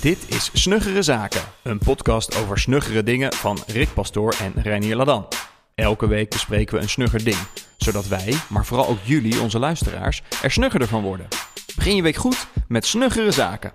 Dit 0.00 0.30
is 0.30 0.50
Snuggere 0.62 1.02
Zaken, 1.02 1.42
een 1.62 1.78
podcast 1.78 2.36
over 2.36 2.58
snuggere 2.58 3.02
dingen 3.02 3.32
van 3.32 3.58
Rick 3.66 3.94
Pastoor 3.94 4.34
en 4.40 4.52
Reinier 4.62 4.96
Ladan. 4.96 5.28
Elke 5.74 6.06
week 6.06 6.30
bespreken 6.30 6.74
we 6.76 6.82
een 6.82 6.88
snugger 6.88 7.24
ding, 7.24 7.36
zodat 7.76 8.06
wij, 8.06 8.34
maar 8.48 8.64
vooral 8.66 8.86
ook 8.88 8.98
jullie, 9.02 9.40
onze 9.40 9.58
luisteraars, 9.58 10.22
er 10.42 10.50
snuggerder 10.50 10.88
van 10.88 11.02
worden. 11.02 11.28
Begin 11.76 11.96
je 11.96 12.02
week 12.02 12.16
goed 12.16 12.46
met 12.68 12.86
Snuggere 12.86 13.30
Zaken. 13.30 13.72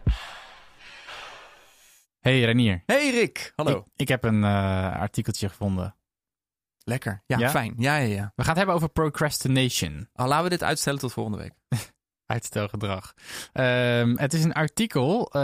Hey 2.20 2.42
Renier. 2.44 2.84
Hey 2.86 3.10
Rick, 3.10 3.54
hallo. 3.56 3.78
Ik, 3.78 3.86
ik 3.96 4.08
heb 4.08 4.24
een 4.24 4.42
uh, 4.44 4.96
artikeltje 5.00 5.50
gevonden. 5.50 5.96
Lekker, 6.84 7.24
ja, 7.26 7.38
Ja? 7.38 7.50
fijn. 7.50 7.74
Ja, 7.78 7.98
ja, 7.98 8.08
ja. 8.16 8.32
We 8.36 8.42
gaan 8.44 8.50
het 8.50 8.58
hebben 8.58 8.76
over 8.76 8.90
procrastination. 8.90 10.10
Oh, 10.14 10.28
laten 10.28 10.44
we 10.44 10.50
dit 10.50 10.64
uitstellen 10.64 11.00
tot 11.00 11.14
volgende 11.14 11.38
week. 11.38 11.54
Uitstelgedrag. 12.26 13.14
Ehm, 13.54 14.16
het 14.18 14.34
is 14.34 14.44
een 14.44 14.54
artikel 14.54 15.30
eh, 15.32 15.42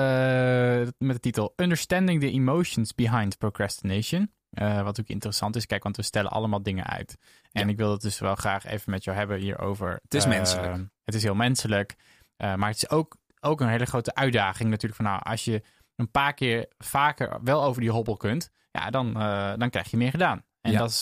met 0.97 1.13
de 1.15 1.19
titel 1.19 1.53
Understanding 1.55 2.21
the 2.21 2.29
Emotions 2.31 2.95
Behind 2.95 3.37
Procrastination. 3.37 4.31
Eh, 4.51 4.65
wat 4.67 4.75
natuurlijk 4.83 5.09
interessant 5.09 5.55
is, 5.55 5.65
kijk, 5.65 5.83
want 5.83 5.95
we 5.95 6.01
stellen 6.03 6.31
allemaal 6.31 6.63
dingen 6.63 6.85
uit. 6.85 7.17
En 7.51 7.63
Ja. 7.65 7.71
ik 7.71 7.77
wil 7.77 7.91
het 7.91 8.01
dus 8.01 8.19
wel 8.19 8.35
graag 8.35 8.65
even 8.65 8.91
met 8.91 9.03
jou 9.03 9.17
hebben 9.17 9.37
hierover. 9.39 9.99
Het 10.03 10.13
is 10.13 10.23
Eh, 10.23 10.29
menselijk. 10.29 10.75
Het 11.03 11.15
is 11.15 11.23
heel 11.23 11.35
menselijk. 11.35 11.95
Eh, 12.37 12.55
maar 12.55 12.69
het 12.69 12.77
is 12.77 12.89
ook, 12.89 13.17
ook 13.39 13.61
een 13.61 13.67
hele 13.69 13.85
grote 13.85 14.15
uitdaging 14.15 14.69
natuurlijk. 14.69 15.01
Van, 15.01 15.05
nou, 15.05 15.21
als 15.23 15.45
je 15.45 15.61
een 15.95 16.11
paar 16.11 16.33
keer 16.33 16.65
vaker 16.77 17.39
wel 17.43 17.63
over 17.63 17.81
die 17.81 17.91
hobbel 17.91 18.17
kunt, 18.17 18.49
ja, 18.71 18.89
dan, 18.89 19.13
dan 19.59 19.69
krijg 19.69 19.91
je 19.91 19.97
meer 19.97 20.11
gedaan. 20.11 20.43
En 20.61 20.71
Ja. 20.71 20.79
dat, 20.79 20.89
is, 20.89 21.01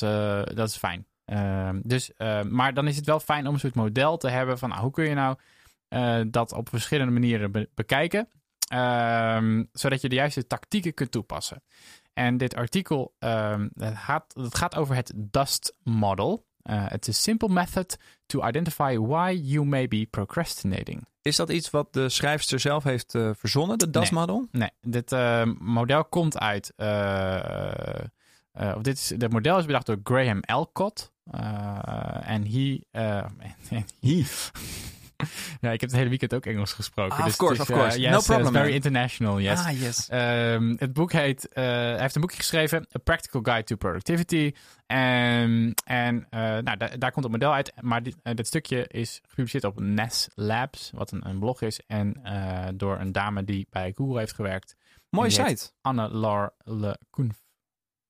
dat 0.55 0.67
is 0.69 0.77
fijn. 0.77 1.07
Ehm, 1.25 1.79
dus, 1.83 2.11
maar 2.49 2.73
dan 2.73 2.87
is 2.87 2.95
het 2.95 3.05
wel 3.05 3.19
fijn 3.19 3.47
om 3.47 3.53
een 3.53 3.59
soort 3.59 3.75
model 3.75 4.17
te 4.17 4.29
hebben 4.29 4.57
van 4.57 4.69
nou, 4.69 4.81
hoe 4.81 4.91
kun 4.91 5.05
je 5.05 5.13
nou 5.13 5.37
eh, 5.89 6.21
dat 6.27 6.53
op 6.53 6.69
verschillende 6.69 7.11
manieren 7.11 7.51
be- 7.51 7.69
bekijken, 7.75 8.27
ehm, 8.67 9.63
zodat 9.71 10.01
je 10.01 10.09
de 10.09 10.15
juiste 10.15 10.47
tactieken 10.47 10.93
kunt 10.93 11.11
toepassen. 11.11 11.63
En 12.13 12.37
dit 12.37 12.55
artikel 12.55 13.15
ehm, 13.19 13.67
het 13.77 13.95
gaat, 13.97 14.33
het 14.37 14.55
gaat 14.57 14.75
over 14.75 14.95
het 14.95 15.11
DUST 15.15 15.75
model. 15.83 16.47
Uh, 16.63 16.85
it's 16.91 17.09
a 17.09 17.11
simple 17.11 17.49
method 17.49 17.97
to 18.25 18.47
identify 18.47 18.95
why 18.97 19.39
you 19.43 19.65
may 19.65 19.87
be 19.87 20.07
procrastinating. 20.09 21.07
Is 21.21 21.35
dat 21.35 21.49
iets 21.49 21.69
wat 21.69 21.93
de 21.93 22.09
schrijfster 22.09 22.59
zelf 22.59 22.83
heeft 22.83 23.15
eh, 23.15 23.29
verzonnen, 23.35 23.77
de 23.77 23.89
DAS-model? 23.89 24.47
Nee, 24.51 24.69
dit 24.81 25.11
eh, 25.11 25.43
model 25.59 26.05
komt 26.05 26.39
uit. 26.39 26.73
eh, 26.75 27.35
eh, 28.51 28.75
of 28.75 28.81
dit 28.81 28.97
is, 28.97 29.07
dit 29.17 29.31
model 29.31 29.57
is 29.57 29.65
bedacht 29.65 29.85
door 29.85 29.99
Graham 30.03 30.39
Alcott. 30.41 31.11
Eh, 31.31 31.79
En 32.29 32.47
hij. 32.51 32.83
eh, 32.91 33.17
en 33.69 33.85
hij. 33.99 34.25
ja, 35.61 35.71
ik 35.71 35.81
heb 35.81 35.89
het 35.89 35.91
hele 35.99 36.09
weekend 36.09 36.33
ook 36.33 36.45
Engels 36.45 36.73
gesproken. 36.73 37.13
Ah, 37.13 37.19
of 37.19 37.25
dus 37.25 37.35
course, 37.35 37.61
het 37.61 37.69
of 37.69 37.75
is, 37.75 37.81
course. 37.81 37.97
eh, 37.97 38.03
yes, 38.03 38.11
No 38.11 38.17
uh, 38.19 38.25
problem, 38.25 38.53
very 38.61 38.73
international, 38.73 39.39
yes. 39.39 39.59
Ah, 39.65 39.79
yes. 39.79 40.09
Ehm, 40.09 40.75
het 40.77 40.93
boek 40.93 41.11
heet, 41.11 41.47
eh, 41.47 41.63
hij 41.63 41.99
heeft 41.99 42.15
een 42.15 42.21
boekje 42.21 42.37
geschreven, 42.37 42.87
A 42.95 42.99
Practical 43.03 43.41
Guide 43.41 43.63
to 43.63 43.75
Productivity. 43.75 44.53
En, 44.87 45.73
en 45.85 46.27
eh, 46.29 46.39
nou, 46.39 46.77
da- 46.77 46.97
daar 46.97 47.11
komt 47.11 47.23
het 47.23 47.33
model 47.33 47.53
uit. 47.53 47.71
Maar 47.81 48.03
dit, 48.03 48.15
eh, 48.23 48.35
dit 48.35 48.47
stukje 48.47 48.87
is 48.87 49.21
gepubliceerd 49.27 49.63
op 49.63 49.79
NES 49.79 50.27
Labs, 50.35 50.91
wat 50.93 51.11
een, 51.11 51.27
een 51.29 51.39
blog 51.39 51.61
is. 51.61 51.79
En 51.87 52.19
eh, 52.23 52.67
door 52.75 52.99
een 52.99 53.11
dame 53.11 53.43
die 53.43 53.67
bij 53.69 53.91
Google 53.95 54.19
heeft 54.19 54.33
gewerkt, 54.33 54.75
Mooie 55.09 55.29
site. 55.29 55.71
Anne-Laure 55.81 56.53
Le 56.63 56.97
Kunf. 57.09 57.37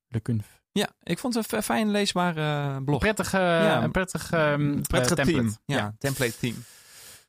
Le 0.08 0.20
Kunf. 0.20 0.62
Ja, 0.72 0.90
ik 1.04 1.20
vond 1.20 1.34
het 1.34 1.52
een 1.52 1.64
fijn 1.64 1.92
leesbare 1.92 2.42
eh, 2.76 2.84
blog. 2.86 3.00
Prettige, 3.00 3.38
Ja, 3.38 3.84
een 3.84 3.92
prettig, 3.92 4.32
ehm, 4.32 4.82
Prettige 4.82 5.16
eh, 5.16 5.24
template. 5.26 5.32
team. 5.32 5.58
Ja, 5.66 5.96
template 5.98 6.38
team. 6.40 6.56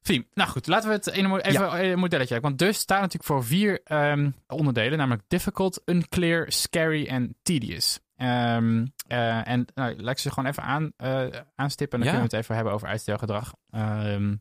Theme. 0.03 0.27
Nou 0.35 0.51
goed, 0.51 0.67
laten 0.67 0.89
we 0.89 0.95
het 0.95 1.11
ene 1.11 1.43
even 1.43 1.85
een 1.91 1.99
modelletje 1.99 2.33
hebben. 2.33 2.51
Want 2.51 2.59
dus 2.59 2.79
staat 2.79 3.01
natuurlijk 3.01 3.25
voor 3.25 3.45
vier 3.45 3.81
ehm, 3.85 4.31
onderdelen, 4.47 4.99
namelijk 4.99 5.23
difficult, 5.29 5.83
unclear, 5.85 6.53
scary 6.53 7.07
en 7.07 7.37
tedious. 7.43 8.01
Ehm, 8.17 8.87
eh, 9.07 9.49
en 9.49 9.67
nou, 9.75 10.03
laat 10.03 10.13
ik 10.13 10.19
ze 10.19 10.31
gewoon 10.31 10.51
even 10.51 10.63
aan, 10.63 10.93
eh, 10.97 11.27
aanstippen 11.55 11.99
en 11.99 12.05
dan 12.05 12.15
Ja. 12.15 12.19
kunnen 12.19 12.31
we 12.31 12.37
het 12.37 12.45
even 12.45 12.55
hebben 12.55 12.73
over 12.73 12.89
uitstelgedrag. 12.89 13.55
Ehm, 13.71 14.37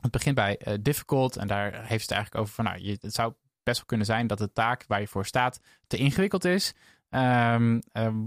het 0.00 0.10
begint 0.10 0.34
bij 0.34 0.56
eh, 0.58 0.74
difficult 0.80 1.36
en 1.36 1.46
daar 1.46 1.72
heeft 1.72 2.02
het 2.02 2.10
eigenlijk 2.10 2.34
over 2.42 2.54
van, 2.54 2.64
nou, 2.64 2.78
je, 2.82 2.96
het 3.00 3.14
zou 3.14 3.32
best 3.62 3.76
wel 3.76 3.86
kunnen 3.86 4.06
zijn 4.06 4.26
dat 4.26 4.38
de 4.38 4.52
taak 4.52 4.84
waar 4.88 5.00
je 5.00 5.08
voor 5.08 5.26
staat 5.26 5.60
te 5.86 5.96
ingewikkeld 5.96 6.44
is. 6.44 6.74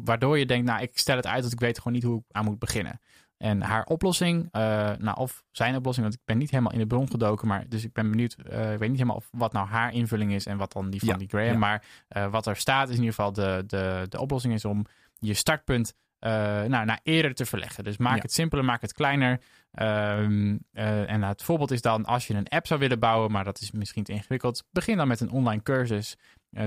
Waardoor 0.04 0.38
je 0.38 0.46
denkt, 0.46 0.66
nou, 0.68 0.82
ik 0.82 0.92
stel 0.94 1.16
het 1.16 1.28
uit, 1.28 1.44
dat 1.44 1.52
ik 1.52 1.60
weet 1.60 1.78
gewoon 1.78 1.94
niet 1.94 2.04
hoe 2.04 2.18
ik 2.18 2.36
aan 2.36 2.46
moet 2.46 2.60
beginnen. 2.60 3.00
En 3.40 3.62
haar 3.62 3.84
oplossing, 3.86 4.48
eh, 4.52 4.62
nou, 4.98 5.18
of 5.18 5.44
zijn 5.52 5.76
oplossing, 5.76 6.06
want 6.06 6.18
ik 6.20 6.26
ben 6.26 6.38
niet 6.38 6.50
helemaal 6.52 6.72
in 6.72 6.80
de 6.80 6.88
bron 6.88 7.10
gedoken, 7.12 7.48
maar 7.48 7.66
dus 7.70 7.84
ik 7.84 7.94
ben 7.94 8.10
benieuwd, 8.10 8.34
eh, 8.34 8.72
ik 8.74 8.80
weet 8.80 8.90
niet 8.90 8.98
helemaal 8.98 9.16
of, 9.16 9.28
wat 9.32 9.54
nou 9.54 9.68
haar 9.68 9.94
invulling 9.94 10.34
is 10.34 10.46
en 10.46 10.58
wat 10.58 10.72
dan 10.72 10.90
die 10.90 11.00
van 11.00 11.10
Ja, 11.10 11.16
die 11.18 11.28
Graham. 11.28 11.52
ja. 11.52 11.58
Maar 11.58 11.84
eh, 12.08 12.32
wat 12.32 12.46
er 12.48 12.56
staat 12.56 12.90
is 12.90 12.96
in 12.96 13.02
ieder 13.04 13.16
geval 13.16 13.34
de, 13.34 13.64
de, 13.68 14.06
de 14.10 14.20
oplossing 14.20 14.54
is 14.54 14.66
om 14.66 14.86
je 15.20 15.34
startpunt 15.34 15.94
nou, 16.20 16.86
naar 16.86 17.00
eerder 17.04 17.34
te 17.34 17.46
verleggen. 17.46 17.84
Dus 17.84 17.98
maak 17.98 18.16
Ja. 18.16 18.22
het 18.22 18.34
simpeler, 18.34 18.66
maak 18.66 18.82
het 18.82 18.94
kleiner. 18.94 19.40
Ehm, 19.72 20.58
eh, 20.72 21.10
en 21.12 21.24
het 21.24 21.44
voorbeeld 21.44 21.72
is 21.72 21.82
dan 21.82 22.06
als 22.06 22.28
je 22.28 22.34
een 22.34 22.48
app 22.48 22.68
zou 22.68 22.80
willen 22.80 23.00
bouwen, 23.00 23.32
maar 23.32 23.44
dat 23.44 23.60
is 23.62 23.72
misschien 23.72 24.04
te 24.04 24.12
ingewikkeld, 24.12 24.64
begin 24.72 24.98
dan 24.98 25.08
met 25.08 25.20
een 25.20 25.32
online 25.32 25.64
cursus 25.64 26.16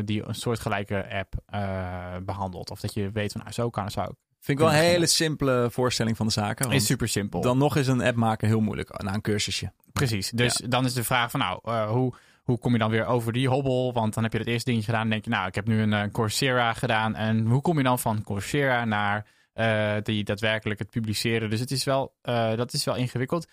die 0.05 0.28
een 0.28 0.34
soortgelijke 0.34 1.09
app 1.11 1.34
eh, 1.47 2.16
behandelt. 2.25 2.71
Of 2.71 2.81
dat 2.81 2.94
je 2.94 3.11
weet 3.11 3.32
van, 3.32 3.41
nou, 3.41 3.53
zo 3.53 3.71
kan 3.71 3.91
zou 3.91 4.12
Vind 4.42 4.58
ik 4.58 4.64
wel 4.64 4.75
een 4.75 4.80
hele 4.80 5.06
simpele 5.06 5.69
voorstelling 5.70 6.16
van 6.16 6.26
de 6.26 6.32
zaken. 6.32 6.70
is 6.70 6.86
super 6.86 7.08
simpel. 7.08 7.41
Dan 7.41 7.58
nog 7.58 7.76
is 7.76 7.86
een 7.86 8.03
app 8.03 8.16
maken 8.16 8.48
heel 8.48 8.60
moeilijk 8.60 9.03
na 9.03 9.14
een 9.14 9.20
cursusje. 9.20 9.72
Precies. 9.92 10.30
Dus 10.30 10.62
dan 10.69 10.84
is 10.84 10.92
de 10.92 11.04
vraag 11.04 11.30
van 11.30 11.41
nou, 11.41 11.60
eh, 11.64 11.91
hoe, 11.91 12.14
hoe 12.42 12.58
kom 12.58 12.72
je 12.72 12.78
dan 12.78 12.91
weer 12.91 13.06
over 13.06 13.32
die 13.32 13.48
hobbel? 13.48 13.92
Want 13.92 14.14
dan 14.14 14.22
heb 14.22 14.32
je 14.32 14.38
het 14.38 14.47
eerste 14.47 14.70
dingetje 14.70 14.91
gedaan 14.91 15.04
en 15.04 15.10
denk 15.10 15.25
je, 15.25 15.31
nou, 15.31 15.47
ik 15.47 15.54
heb 15.54 15.66
nu 15.66 15.81
een 15.81 15.92
eh, 15.92 16.10
Coursera 16.12 16.72
gedaan. 16.72 17.14
En 17.14 17.47
hoe 17.47 17.60
kom 17.60 17.76
je 17.76 17.84
dan 17.84 17.98
van 17.98 18.22
Coursera 18.22 18.84
naar 18.84 19.26
eh, 19.52 19.94
die 20.02 20.25
daadwerkelijk 20.25 20.78
het 20.78 20.91
publiceren? 20.91 21.50
Dus 21.50 21.60
het 21.60 21.70
is 21.70 21.84
wel, 21.84 22.14
dat 22.56 22.72
is 22.72 22.84
wel 22.84 22.97
ingewikkeld. 22.97 23.48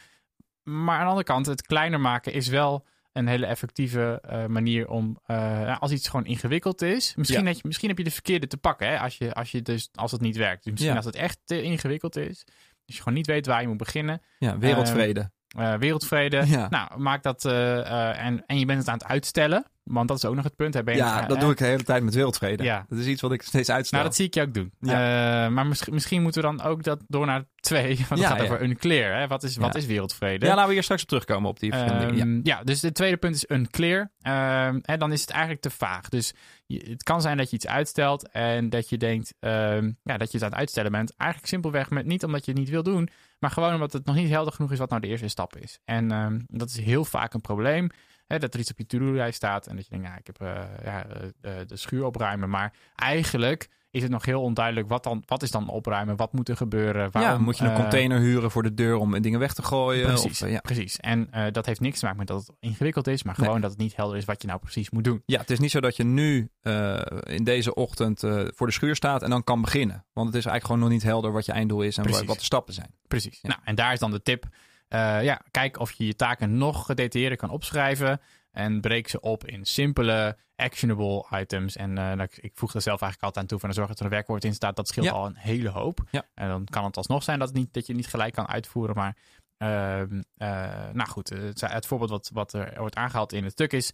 Maar 0.63 0.95
aan 0.95 1.03
de 1.03 1.09
andere 1.09 1.25
kant, 1.25 1.45
het 1.45 1.61
kleiner 1.61 1.99
maken 1.99 2.33
is 2.33 2.47
wel 2.47 2.85
een 3.19 3.27
hele 3.27 3.45
effectieve 3.45 4.21
eh, 4.21 4.45
manier 4.45 4.87
om, 4.89 5.19
eh, 5.25 5.79
als 5.79 5.91
iets 5.91 6.07
gewoon 6.07 6.25
ingewikkeld 6.25 6.81
is, 6.81 7.15
misschien, 7.15 7.39
Ja. 7.39 7.45
dat 7.45 7.55
je, 7.57 7.61
misschien 7.65 7.89
heb 7.89 7.97
je 7.97 8.03
de 8.03 8.11
verkeerde 8.11 8.47
te 8.47 8.57
pakken, 8.57 8.87
hè, 8.87 8.99
als, 8.99 9.17
je, 9.17 9.33
als, 9.33 9.51
je 9.51 9.61
dus, 9.61 9.89
als 9.93 10.11
het 10.11 10.21
niet 10.21 10.37
werkt. 10.37 10.63
Dus 10.63 10.71
misschien 10.71 10.91
Ja. 10.91 10.97
als 10.97 11.05
het 11.05 11.15
echt 11.15 11.39
te 11.45 11.61
ingewikkeld 11.61 12.15
is, 12.15 12.43
dus 12.85 12.95
je 12.95 13.01
gewoon 13.01 13.13
niet 13.13 13.27
weet 13.27 13.45
waar 13.45 13.61
je 13.61 13.67
moet 13.67 13.77
beginnen, 13.77 14.21
Ja, 14.39 14.57
wereldvrede. 14.57 15.31
Eh, 15.57 15.73
wereldvrede. 15.73 16.43
Ja. 16.57 16.67
Nou, 16.69 16.99
maak 16.99 17.23
dat. 17.23 17.45
eh, 17.45 17.79
eh, 17.79 18.25
en, 18.25 18.43
en 18.45 18.59
je 18.59 18.65
bent 18.65 18.79
het 18.79 18.87
aan 18.87 18.97
het 18.97 19.05
uitstellen. 19.07 19.65
Want 19.83 20.07
dat 20.07 20.17
is 20.17 20.25
ook 20.25 20.35
nog 20.35 20.43
het 20.43 20.55
punt. 20.55 20.73
Hè? 20.73 20.83
Ben 20.83 20.93
je 20.95 20.99
ja, 20.99 21.21
dat 21.25 21.39
doe 21.39 21.51
ik 21.51 21.57
de 21.57 21.65
hele 21.65 21.83
tijd 21.83 22.03
met 22.03 22.13
wereldvrede. 22.13 22.63
Ja. 22.63 22.85
Dat 22.89 22.99
is 22.99 23.05
iets 23.05 23.21
wat 23.21 23.31
ik 23.31 23.41
steeds 23.41 23.69
uitstel. 23.71 23.97
Nou, 23.97 24.09
dat 24.09 24.17
zie 24.17 24.27
ik 24.27 24.33
je 24.33 24.41
ook 24.41 24.53
doen. 24.53 24.71
Ja. 24.79 25.49
Maar 25.49 25.65
misschien, 25.67 25.93
misschien 25.93 26.21
moeten 26.21 26.41
we 26.41 26.47
dan 26.47 26.61
ook 26.61 26.83
dat 26.83 26.99
door 27.07 27.25
naar 27.25 27.43
twee. 27.55 27.95
Want 27.97 28.09
het 28.09 28.19
Ja, 28.19 28.27
gaat 28.29 28.41
over 28.41 28.61
unclear. 28.61 29.19
Hè? 29.19 29.27
Wat, 29.27 29.43
is, 29.43 29.57
wat 29.57 29.75
is 29.75 29.85
wereldvrede? 29.85 30.45
ja, 30.45 30.51
laten 30.51 30.67
we 30.67 30.73
hier 30.73 30.83
straks 30.83 31.01
op 31.01 31.07
terugkomen 31.07 31.49
op 31.49 31.59
die. 31.59 31.71
Ehm, 31.71 32.39
ja. 32.43 32.63
dus 32.63 32.81
het 32.81 32.93
tweede 32.93 33.17
punt 33.17 33.35
is 33.35 33.45
unclear. 33.49 34.11
Ehm, 34.21 34.79
en 34.81 34.99
dan 34.99 35.11
is 35.11 35.21
het 35.21 35.29
eigenlijk 35.29 35.61
te 35.61 35.69
vaag. 35.69 36.09
Dus 36.09 36.33
je- 36.65 36.85
het 36.89 37.03
kan 37.03 37.21
zijn 37.21 37.37
dat 37.37 37.49
je 37.49 37.55
iets 37.55 37.67
uitstelt 37.67 38.29
en 38.31 38.69
dat 38.69 38.89
je 38.89 38.97
denkt 38.97 39.33
ehm, 39.39 39.91
ja, 40.03 40.17
dat 40.17 40.31
je 40.31 40.37
het 40.37 40.43
aan 40.43 40.49
het 40.49 40.59
uitstellen 40.59 40.91
bent. 40.91 41.13
Eigenlijk 41.17 41.49
simpelweg 41.51 41.89
met 41.89 42.05
niet 42.05 42.23
omdat 42.23 42.45
je 42.45 42.51
het 42.51 42.59
niet 42.59 42.69
wil 42.69 42.83
doen, 42.83 43.09
maar 43.39 43.51
gewoon 43.51 43.73
omdat 43.73 43.93
het 43.93 44.05
nog 44.05 44.15
niet 44.15 44.29
helder 44.29 44.53
genoeg 44.53 44.71
is 44.71 44.79
wat 44.79 44.89
nou 44.89 45.01
de 45.01 45.07
eerste 45.07 45.27
stap 45.27 45.55
is. 45.55 45.79
En 45.85 46.11
ehm, 46.11 46.39
dat 46.45 46.69
is 46.69 46.79
heel 46.79 47.05
vaak 47.05 47.33
een 47.33 47.41
probleem. 47.41 47.89
Hè, 48.27 48.39
dat 48.39 48.53
er 48.53 48.59
iets 48.59 48.71
op 48.71 48.77
je 48.77 48.85
to-do-lijst 48.85 49.35
staat 49.35 49.67
en 49.67 49.75
dat 49.75 49.85
je 49.85 49.91
denkt, 49.91 50.07
ja, 50.07 50.17
ik 50.17 50.27
heb 50.27 50.41
eh, 50.41 50.83
ja, 50.83 51.05
eh, 51.05 51.27
de, 51.41 51.65
de 51.65 51.75
schuur 51.75 52.05
opruimen. 52.05 52.49
Maar 52.49 52.73
eigenlijk 52.95 53.69
is 53.91 54.01
het 54.01 54.11
nog 54.11 54.25
heel 54.25 54.41
onduidelijk 54.41 54.87
wat, 54.87 55.03
dan, 55.03 55.23
wat 55.25 55.43
is 55.43 55.51
dan 55.51 55.67
opruimen, 55.69 56.15
wat 56.15 56.33
moet 56.33 56.49
er 56.49 56.55
gebeuren. 56.57 57.01
Ja, 57.03 57.09
Waarom, 57.09 57.43
moet 57.43 57.57
je 57.57 57.63
een 57.63 57.69
eh, 57.71 57.75
container 57.79 58.19
huren 58.19 58.51
voor 58.51 58.63
de 58.63 58.73
deur 58.73 58.95
om 58.95 59.21
dingen 59.21 59.39
weg 59.39 59.53
te 59.53 59.63
gooien? 59.63 60.05
Precies, 60.05 60.41
Of, 60.41 60.47
eh, 60.47 60.51
ja. 60.53 60.59
precies. 60.59 60.97
En 60.97 61.27
eh, 61.31 61.51
dat 61.51 61.65
heeft 61.65 61.79
niks 61.79 61.99
te 61.99 62.03
maken 62.05 62.19
met 62.19 62.27
dat 62.27 62.39
het 62.47 62.55
ingewikkeld 62.59 63.07
is, 63.07 63.23
maar 63.23 63.35
Nee. 63.37 63.45
gewoon 63.45 63.61
dat 63.61 63.71
het 63.71 63.79
niet 63.79 63.95
helder 63.95 64.17
is 64.17 64.25
wat 64.25 64.41
je 64.41 64.47
nou 64.47 64.59
precies 64.59 64.89
moet 64.89 65.03
doen. 65.03 65.21
ja, 65.25 65.39
het 65.39 65.49
is 65.49 65.59
niet 65.59 65.71
zo 65.71 65.79
dat 65.79 65.95
je 65.95 66.03
nu 66.03 66.49
in 67.23 67.43
deze 67.43 67.73
ochtend 67.73 68.19
voor 68.55 68.67
de 68.67 68.73
schuur 68.73 68.95
staat 68.95 69.23
en 69.23 69.29
dan 69.29 69.43
kan 69.43 69.61
beginnen. 69.61 70.05
Want 70.13 70.27
het 70.27 70.35
is 70.35 70.45
eigenlijk 70.45 70.65
gewoon 70.65 70.79
nog 70.79 70.89
niet 70.89 71.03
helder 71.03 71.31
wat 71.31 71.45
je 71.45 71.51
einddoel 71.51 71.81
is 71.81 71.97
en 71.97 72.03
Precies. 72.03 72.25
wat 72.25 72.37
de 72.37 72.43
stappen 72.43 72.73
zijn. 72.73 72.93
Precies. 73.07 73.39
Ja. 73.41 73.49
Nou, 73.49 73.61
en 73.63 73.75
daar 73.75 73.93
is 73.93 73.99
dan 73.99 74.11
de 74.11 74.21
tip. 74.21 74.45
ja, 75.21 75.41
kijk 75.51 75.79
of 75.79 75.91
je 75.91 76.05
je 76.05 76.15
taken 76.15 76.57
nog 76.57 76.85
gedetailleerder 76.85 77.37
kan 77.37 77.49
opschrijven. 77.49 78.19
En 78.51 78.81
breek 78.81 79.07
ze 79.07 79.19
op 79.19 79.45
in 79.47 79.65
simpele, 79.65 80.37
actionable 80.55 81.25
items. 81.39 81.75
En 81.75 81.89
eh, 81.97 82.11
nou, 82.11 82.27
ik- 82.35 82.51
voeg 82.53 82.73
er 82.73 82.81
zelf 82.81 83.01
eigenlijk 83.01 83.23
altijd 83.23 83.37
aan 83.37 83.45
toe. 83.49 83.59
Van 83.59 83.73
zorg 83.73 83.87
dat 83.87 83.99
er 83.99 84.05
een 84.05 84.11
werkwoord 84.11 84.43
in 84.43 84.53
staat. 84.53 84.75
Dat 84.75 84.87
scheelt 84.87 85.05
Ja. 85.05 85.11
al 85.11 85.25
een 85.25 85.35
hele 85.35 85.69
hoop. 85.69 85.99
Ja. 86.11 86.23
En 86.33 86.47
dan 86.49 86.65
kan 86.65 86.83
het 86.83 86.97
alsnog 86.97 87.23
zijn 87.23 87.39
dat, 87.39 87.47
het 87.47 87.57
niet, 87.57 87.73
dat 87.73 87.87
je 87.87 87.93
niet 87.93 88.07
gelijk 88.07 88.33
kan 88.33 88.47
uitvoeren. 88.47 88.95
Maar 88.95 89.17
ehm, 89.57 90.21
eh, 90.37 90.89
nou 90.93 91.09
goed, 91.09 91.29
het, 91.29 91.61
het 91.61 91.85
voorbeeld 91.85 92.09
wat, 92.09 92.29
wat 92.33 92.53
er 92.53 92.73
wordt 92.79 92.95
aangehaald 92.95 93.33
in 93.33 93.43
het 93.43 93.51
stuk 93.51 93.73
is... 93.73 93.91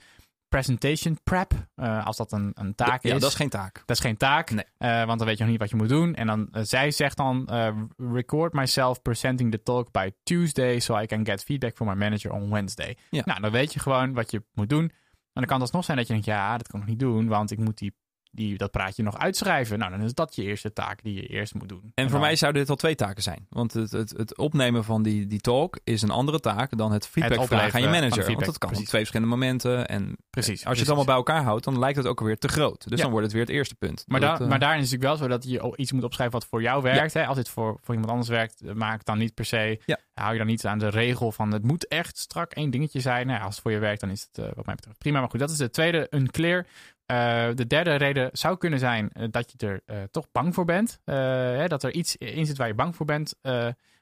Presentation 0.50 1.20
prep, 1.24 1.52
eh, 1.76 2.06
als 2.06 2.18
dat 2.18 2.32
een, 2.32 2.52
een 2.54 2.76
taak 2.76 3.04
ja, 3.04 3.14
is. 3.14 3.22
dat 3.22 3.30
is 3.30 3.36
geen 3.36 3.50
taak. 3.50 3.84
Dat 3.86 3.96
is 3.98 4.04
geen 4.04 4.18
taak, 4.18 4.50
Nee. 4.52 4.66
eh, 4.78 5.06
want 5.06 5.18
dan 5.18 5.28
weet 5.28 5.38
je 5.38 5.44
nog 5.44 5.52
niet 5.52 5.62
wat 5.62 5.70
je 5.70 5.76
moet 5.76 5.90
doen. 5.90 6.16
En 6.16 6.28
dan, 6.28 6.48
eh, 6.52 6.62
zij 6.64 6.92
zegt 6.92 7.18
dan, 7.18 7.50
record 7.98 8.54
myself 8.54 9.02
presenting 9.02 9.52
the 9.52 9.64
talk 9.64 9.92
by 9.92 10.10
Tuesday, 10.24 10.80
so 10.80 11.00
I 11.00 11.06
can 11.06 11.26
get 11.26 11.44
feedback 11.44 11.76
from 11.76 11.88
my 11.88 11.94
manager 11.94 12.32
on 12.32 12.50
Wednesday. 12.50 12.98
Ja. 13.10 13.22
Nou, 13.26 13.42
dan 13.42 13.52
weet 13.52 13.74
je 13.74 13.80
gewoon 13.80 14.14
wat 14.14 14.32
je 14.32 14.44
moet 14.54 14.70
doen. 14.70 14.92
dan 15.34 15.44
kan 15.44 15.54
het 15.54 15.62
alsnog 15.62 15.86
zijn 15.86 15.98
dat 15.98 16.08
je 16.08 16.14
denkt, 16.14 16.28
ja, 16.28 16.58
dat 16.58 16.68
kan 16.68 16.80
ik 16.80 16.86
nog 16.86 16.96
niet 16.96 17.04
doen, 17.04 17.28
want 17.28 17.52
ik 17.52 17.58
moet 17.58 17.78
die, 17.78 17.94
die, 18.36 18.58
dat 18.58 18.72
praatje 18.72 19.04
nog 19.04 19.18
uitschrijven. 19.18 19.80
Nou, 19.80 19.92
dan 19.92 20.02
is 20.02 20.14
dat 20.14 20.36
je 20.36 20.44
eerste 20.44 20.74
taak 20.74 21.04
die 21.04 21.14
je 21.14 21.28
eerst 21.28 21.54
moet 21.54 21.70
doen. 21.70 21.92
En 21.94 22.04
voor 22.04 22.12
dan- 22.12 22.22
mij 22.22 22.36
zouden 22.36 22.62
dit 22.62 22.70
al 22.70 22.76
twee 22.76 22.96
taken 22.96 23.24
zijn. 23.24 23.46
Want 23.50 23.74
het, 23.74 23.92
het, 23.92 24.10
het 24.18 24.38
opnemen 24.38 24.84
van 24.84 25.04
die, 25.04 25.28
die 25.28 25.40
talk 25.40 25.80
is 25.84 26.02
een 26.02 26.10
andere 26.10 26.40
taak 26.40 26.78
dan 26.78 26.92
het 26.92 27.08
feedback 27.08 27.46
vragen 27.48 27.74
aan 27.74 27.82
je 27.82 27.88
manager. 27.88 28.12
feedback, 28.12 28.34
Want 28.36 28.46
dat 28.46 28.58
kan 28.58 28.70
op 28.70 28.74
precies. 28.74 28.90
twee 28.90 29.02
verschillende 29.02 29.36
momenten. 29.36 29.88
En 29.88 30.18
Precies. 30.30 30.50
als 30.52 30.60
je 30.60 30.64
precies. 30.66 30.80
het 30.80 30.88
allemaal 30.88 31.06
bij 31.06 31.16
elkaar 31.16 31.44
houdt, 31.44 31.64
dan 31.64 31.80
lijkt 31.80 31.98
het 31.98 32.08
ook 32.08 32.20
alweer 32.20 32.38
te 32.38 32.48
groot. 32.48 32.84
Dus 32.90 32.98
Ja. 32.98 33.04
dan 33.04 33.12
wordt 33.12 33.26
het 33.26 33.36
weer 33.36 33.46
het 33.46 33.52
eerste 33.56 33.76
punt. 33.76 34.04
Maar, 34.08 34.20
daar, 34.20 34.42
eh, 34.42 34.48
maar 34.48 34.60
daarin 34.60 34.82
is 34.82 34.92
het 34.92 35.02
natuurlijk 35.02 35.30
wel 35.30 35.30
zo 35.30 35.36
dat 35.60 35.72
je 35.74 35.78
iets 35.78 35.92
moet 35.92 36.04
opschrijven 36.04 36.40
wat 36.40 36.50
voor 36.50 36.62
jou 36.62 36.82
werkt. 36.82 37.14
Hè? 37.14 37.26
Als 37.26 37.38
dit 37.38 37.50
voor, 37.50 37.78
voor 37.82 37.94
iemand 37.94 38.12
anders 38.12 38.30
werkt, 38.30 38.62
eh, 38.62 38.74
maak 38.74 39.06
dan 39.06 39.18
niet 39.18 39.34
per 39.34 39.46
se. 39.46 39.80
Ja. 39.86 39.98
Hou 40.14 40.32
je 40.32 40.38
dan 40.38 40.48
niet 40.48 40.66
aan 40.66 40.80
de 40.80 40.88
regel 40.90 41.32
van 41.32 41.52
het 41.52 41.64
moet 41.64 41.88
echt 41.88 42.18
strak 42.18 42.52
één 42.52 42.70
dingetje 42.70 43.00
zijn. 43.00 43.28
Nou, 43.28 43.42
als 43.44 43.54
het 43.54 43.62
voor 43.62 43.72
je 43.72 43.80
werkt, 43.80 44.02
dan 44.02 44.10
is 44.10 44.28
het 44.32 44.46
eh, 44.46 44.52
wat 44.56 44.66
mij 44.66 44.76
betreft 44.76 44.98
prima. 44.98 45.20
Maar 45.20 45.30
goed, 45.30 45.40
dat 45.40 45.50
is 45.52 45.58
de 45.58 45.70
tweede, 45.70 46.08
unclear. 46.12 46.66
Eh, 47.06 47.48
de 47.54 47.68
derde 47.68 47.96
reden 47.96 48.30
zou 48.34 48.58
kunnen 48.58 48.80
zijn 48.80 49.10
eh, 49.12 49.28
dat 49.32 49.54
je 49.58 49.68
er 49.68 49.82
eh, 49.86 49.98
toch 50.12 50.26
bang 50.32 50.54
voor 50.54 50.66
bent. 50.66 51.00
Hè, 51.04 51.68
dat 51.68 51.84
er 51.84 51.94
iets 51.94 52.16
in 52.16 52.46
zit 52.46 52.58
waar 52.58 52.68
je 52.68 52.74
bang 52.74 52.96
voor 52.96 53.06
bent, 53.06 53.34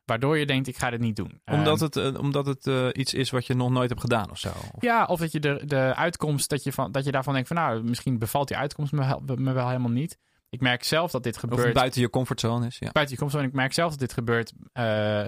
waardoor 0.05 0.38
je 0.38 0.45
denkt: 0.45 0.67
ik 0.67 0.77
ga 0.77 0.89
dit 0.89 1.00
niet 1.00 1.15
doen. 1.15 1.41
omdat 1.45 1.95
Ehm, 1.95 2.05
het, 2.05 2.17
omdat 2.17 2.45
het 2.45 2.95
iets 2.95 3.13
is 3.13 3.29
wat 3.29 3.45
je 3.47 3.53
nog 3.55 3.69
nooit 3.69 3.89
hebt 3.89 4.01
gedaan 4.01 4.31
of 4.31 4.38
zo. 4.38 4.50
Of- 4.50 4.81
ja, 4.81 5.05
of 5.05 5.19
dat 5.19 5.31
je 5.31 5.39
de, 5.39 5.61
de 5.65 5.94
uitkomst, 5.95 6.50
dat 6.50 6.63
je, 6.63 6.71
van, 6.73 6.91
dat 6.91 7.05
je 7.05 7.11
daarvan 7.11 7.33
denkt 7.33 7.47
van 7.47 7.57
nou, 7.57 7.83
misschien 7.83 8.19
bevalt 8.19 8.47
die 8.47 8.57
uitkomst 8.57 8.91
me, 8.91 9.53
wel 9.53 9.67
helemaal 9.67 9.91
niet. 9.91 10.17
Ik 10.49 10.61
merk 10.61 10.83
zelf 10.83 11.11
dat 11.11 11.23
dit 11.23 11.33
Of 11.33 11.39
gebeurt. 11.39 11.63
het 11.63 11.73
buiten 11.73 12.01
je 12.01 12.09
comfortzone 12.09 12.65
is. 12.65 12.77
Ja. 12.79 12.91
buiten 12.91 13.13
je 13.15 13.19
comfortzone. 13.21 13.51
Ik 13.51 13.57
merk 13.57 13.73
zelf 13.73 13.89
dat 13.89 13.99
dit 13.99 14.13
gebeurt. 14.13 14.53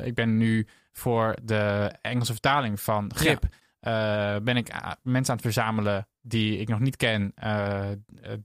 Ik 0.06 0.16
ben 0.16 0.38
nu 0.38 0.68
voor 0.92 1.36
de 1.44 1.92
Engelse 2.02 2.32
vertaling 2.32 2.82
van 2.82 3.12
Grip. 3.16 3.44
ben 4.44 4.58
ik 4.58 4.68
mensen 5.02 5.30
aan 5.34 5.40
het 5.40 5.42
verzamelen 5.42 6.08
die 6.28 6.58
ik 6.58 6.68
nog 6.68 6.80
niet 6.80 6.96
ken. 6.96 7.32
eh, 7.36 7.90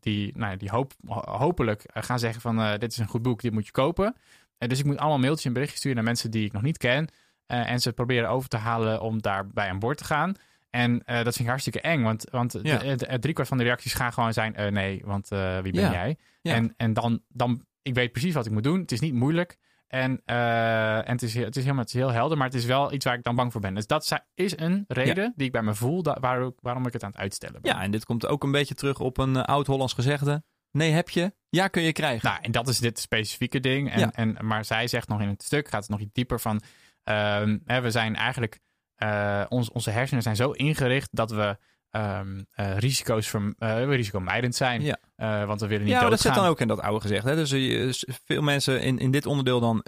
die 0.00 0.32
nou, 0.38 0.50
ja, 0.50 0.56
die 0.56 0.70
hoop, 0.70 0.92
ho- 1.06 1.36
hopelijk 1.36 1.82
eh, 1.82 2.02
gaan 2.02 2.18
zeggen 2.18 2.40
van 2.40 2.60
eh, 2.60 2.78
dit 2.78 2.92
is 2.92 2.98
een 2.98 3.06
goed 3.08 3.22
boek, 3.22 3.40
dit 3.42 3.52
moet 3.52 3.66
je 3.66 3.72
kopen. 3.72 4.16
Dus 4.58 4.78
ik 4.78 4.84
moet 4.84 4.98
allemaal 4.98 5.18
mailtjes 5.18 5.44
en 5.44 5.52
berichtjes 5.52 5.78
sturen 5.78 5.96
naar 5.96 6.06
mensen 6.06 6.30
die 6.30 6.44
ik 6.44 6.52
nog 6.52 6.62
niet 6.62 6.78
ken. 6.78 7.08
En 7.46 7.80
ze 7.80 7.92
proberen 7.92 8.28
over 8.28 8.48
te 8.48 8.56
halen 8.56 9.00
om 9.00 9.22
daarbij 9.22 9.68
aan 9.68 9.78
boord 9.78 9.98
te 9.98 10.04
gaan. 10.04 10.34
En 10.70 10.92
dat 11.06 11.22
vind 11.22 11.38
ik 11.38 11.46
hartstikke 11.46 11.80
eng, 11.80 12.02
want, 12.02 12.24
want 12.30 12.58
Ja. 12.62 12.78
de, 12.78 12.96
de, 12.96 13.18
driekwart 13.18 13.48
van 13.48 13.58
de 13.58 13.64
reacties 13.64 13.94
gaan 13.94 14.12
gewoon 14.12 14.32
zijn... 14.32 14.72
nee, 14.72 15.02
want 15.04 15.28
wie 15.28 15.72
ben 15.72 15.74
Ja. 15.74 15.92
jij? 15.92 16.16
Ja. 16.42 16.54
En, 16.54 16.74
en 16.76 16.92
dan, 16.92 17.22
dan, 17.28 17.64
ik 17.82 17.94
weet 17.94 18.12
precies 18.12 18.34
wat 18.34 18.46
ik 18.46 18.52
moet 18.52 18.62
doen. 18.62 18.80
Het 18.80 18.92
is 18.92 19.00
niet 19.00 19.14
moeilijk. 19.14 19.56
En, 19.90 20.22
eh, 20.24 20.96
en 20.96 21.10
het, 21.12 21.22
is, 21.22 21.34
het, 21.34 21.56
is 21.56 21.62
helemaal, 21.62 21.84
het 21.84 21.94
is 21.94 22.00
heel 22.00 22.10
helder, 22.12 22.36
maar 22.36 22.46
het 22.46 22.56
is 22.56 22.64
wel 22.64 22.92
iets 22.92 23.04
waar 23.04 23.14
ik 23.14 23.22
dan 23.22 23.34
bang 23.36 23.52
voor 23.52 23.60
ben. 23.60 23.74
Dus 23.74 23.86
dat 23.86 24.20
is 24.34 24.58
een 24.58 24.84
reden 24.88 25.32
die 25.36 25.46
ik 25.46 25.52
bij 25.52 25.62
me 25.62 25.74
voel 25.74 26.02
waar, 26.02 26.50
waarom 26.60 26.86
ik 26.86 26.92
het 26.92 27.02
aan 27.02 27.10
het 27.10 27.18
uitstellen 27.20 27.62
ben. 27.62 27.72
ja, 27.74 27.82
en 27.82 27.90
dit 27.90 28.04
komt 28.04 28.26
ook 28.26 28.42
een 28.44 28.50
beetje 28.50 28.74
terug 28.74 29.00
op 29.00 29.18
een 29.18 29.36
eh, 29.36 29.42
oud-Hollands 29.42 29.92
gezegde. 29.92 30.42
Nee, 30.70 30.90
heb 30.92 31.08
je? 31.08 31.34
Ja, 31.48 31.68
kun 31.68 31.82
je 31.82 31.92
krijgen. 31.92 32.28
Nou, 32.28 32.42
en 32.42 32.52
dat 32.52 32.68
is 32.68 32.78
dit 32.78 32.98
specifieke 32.98 33.60
ding. 33.60 33.90
En, 33.90 33.98
Ja. 33.98 34.10
en, 34.12 34.36
maar 34.40 34.64
zij 34.64 34.86
zegt 34.88 35.08
nog 35.08 35.20
in 35.20 35.28
het 35.28 35.42
stuk, 35.42 35.68
gaat 35.68 35.80
het 35.80 35.90
nog 35.90 36.00
iets 36.00 36.12
dieper 36.12 36.40
van... 36.40 36.60
ehm, 37.04 37.58
hè, 37.64 37.80
we 37.80 37.90
zijn 37.90 38.16
eigenlijk... 38.16 38.58
eh, 38.94 39.44
ons, 39.48 39.70
onze 39.70 39.90
hersenen 39.90 40.22
zijn 40.22 40.36
zo 40.36 40.50
ingericht 40.50 41.08
dat 41.12 41.30
we 41.30 41.58
ehm, 41.90 42.42
eh, 42.52 42.78
risico's 42.78 43.34
eh, 43.58 43.84
risicomijdend 43.84 44.54
zijn. 44.54 44.82
Ja. 44.82 44.98
Eh, 45.16 45.44
want 45.44 45.60
we 45.60 45.66
willen 45.66 45.84
niet 45.84 45.94
Ja, 45.94 46.00
maar 46.00 46.10
dat 46.10 46.22
doodgaan. 46.22 46.34
zit 46.34 46.42
dan 46.42 46.52
ook 46.52 46.60
in 46.60 46.68
dat 46.68 46.80
oude 46.80 47.00
gezegd. 47.00 47.24
Hè? 47.24 47.34
Dus 47.34 48.04
veel 48.24 48.42
mensen 48.42 48.80
in, 48.82 48.98
in 48.98 49.10
dit 49.10 49.26
onderdeel 49.26 49.60
dan 49.60 49.84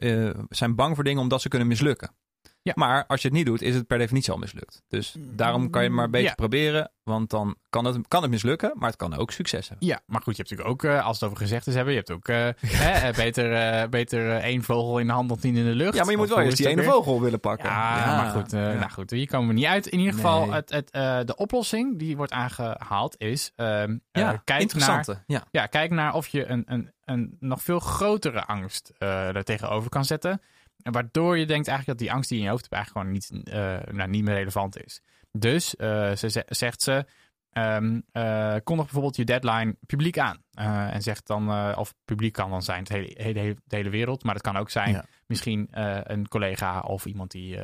zijn 0.49 0.75
bang 0.75 0.95
voor 0.95 1.05
dingen 1.05 1.23
omdat 1.23 1.43
ze 1.43 1.49
kunnen 1.49 1.69
mislukken. 1.69 2.15
Ja. 2.63 2.73
Maar 2.77 3.07
als 3.07 3.23
je 3.23 3.29
het 3.29 3.37
niet 3.37 3.47
doet, 3.47 3.63
is 3.63 3.75
het 3.75 3.87
per 3.87 3.99
definitie 3.99 4.33
al 4.33 4.39
mislukt. 4.39 4.83
Dus 4.89 5.17
daarom 5.19 5.71
kan 5.71 5.83
je 5.83 5.87
het 5.87 5.97
maar 5.97 6.05
een 6.05 6.11
beetje 6.11 6.29
Ja. 6.29 6.35
proberen. 6.35 6.91
Want 7.03 7.31
dan 7.31 7.57
kan 7.71 7.85
het, 7.85 8.09
kan 8.09 8.23
het 8.23 8.31
mislukken, 8.31 8.73
maar 8.75 8.89
het 8.89 8.97
kan 8.97 9.15
ook 9.17 9.31
succes 9.31 9.69
hebben. 9.69 9.87
Ja, 9.87 10.01
maar 10.07 10.23
goed, 10.23 10.37
je 10.37 10.43
hebt 10.43 10.51
natuurlijk 10.51 10.85
ook, 10.85 10.91
eh, 10.93 11.07
als 11.07 11.21
het 11.21 11.25
over 11.29 11.43
gezegdes 11.43 11.75
hebben, 11.75 11.93
je 11.93 11.99
hebt 11.99 12.11
ook 12.11 12.29
eh, 12.29 12.37
hè, 12.83 13.09
eh, 13.09 13.15
beter, 13.17 13.89
beter 13.89 14.37
één 14.37 14.63
vogel 14.63 14.99
in 14.99 15.07
de 15.07 15.13
hand 15.13 15.29
dan 15.29 15.39
tien 15.39 15.57
in 15.57 15.65
de 15.65 15.75
lucht. 15.75 15.95
Ja, 15.95 16.03
maar 16.03 16.11
je 16.11 16.17
moet 16.17 16.29
wel 16.29 16.39
eerst 16.39 16.53
is 16.53 16.59
die 16.59 16.69
ene 16.69 16.83
vogel 16.83 17.21
willen 17.21 17.41
pakken. 17.41 17.69
Ja, 17.69 18.17
maar 18.17 18.31
goed, 18.31 18.53
nou 18.53 18.91
goed, 18.91 19.11
hier 19.11 19.27
komen 19.29 19.49
we 19.49 19.55
niet 19.55 19.65
uit. 19.65 19.87
In 19.87 19.99
ieder 19.99 20.15
geval, 20.15 20.41
Nee. 20.47 20.55
het, 20.55 20.71
het, 20.71 20.93
de 21.27 21.37
oplossing 21.37 21.99
die 21.99 22.17
wordt 22.17 22.33
aangehaald 22.33 23.15
is, 23.19 23.53
ehm, 23.57 23.97
eh, 24.11 24.31
kijk, 24.45 24.75
naar. 24.75 25.23
Ja. 25.27 25.45
ja, 25.51 25.67
kijk 25.67 25.91
naar 25.91 26.15
of 26.15 26.27
je 26.29 26.47
een, 26.47 26.63
een, 26.67 26.93
een 27.05 27.37
nog 27.41 27.63
veel 27.63 27.79
grotere 27.79 28.45
angst 28.45 28.93
er 28.99 29.45
tegenover 29.45 29.91
kan 29.91 30.05
zetten. 30.05 30.41
En 30.83 30.93
waardoor 30.93 31.39
je 31.39 31.47
denkt 31.47 31.69
eigenlijk 31.69 31.99
dat 31.99 32.07
die 32.09 32.13
angst 32.17 32.29
die 32.29 32.39
je 32.39 32.45
in 32.45 32.51
je 32.51 32.55
hoofd 32.57 32.71
hebt 32.71 32.75
eigenlijk 32.85 33.07
gewoon 33.07 33.39
niet, 33.43 33.49
eh, 33.89 33.95
nou, 33.95 34.11
niet 34.11 34.25
meer 34.25 34.35
relevant 34.35 34.85
is. 34.85 35.01
Dus, 35.33 35.77
eh, 35.77 36.13
ze, 36.15 36.31
ze- 36.31 36.47
zegt 36.49 36.83
ze, 36.83 37.05
ehm 37.51 38.01
eh, 38.13 38.55
kondig 38.65 38.85
bijvoorbeeld 38.85 39.17
je 39.17 39.25
deadline 39.25 39.77
publiek 39.87 40.19
aan. 40.19 40.43
En 40.91 41.03
zegt 41.03 41.27
dan, 41.27 41.75
of 41.77 41.95
publiek 42.05 42.33
kan 42.33 42.51
dan 42.51 42.63
zijn 42.63 42.79
het 42.79 42.89
hele, 42.89 43.11
hele, 43.17 43.57
de 43.65 43.77
hele 43.77 43.91
wereld, 43.91 44.25
maar 44.25 44.35
het 44.35 44.43
kan 44.43 44.57
ook 44.57 44.71
zijn 44.71 44.91
Ja. 44.93 45.05
misschien 45.27 45.69
een 46.13 46.29
collega 46.29 46.81
of 46.81 47.07
iemand 47.07 47.31
die, 47.31 47.59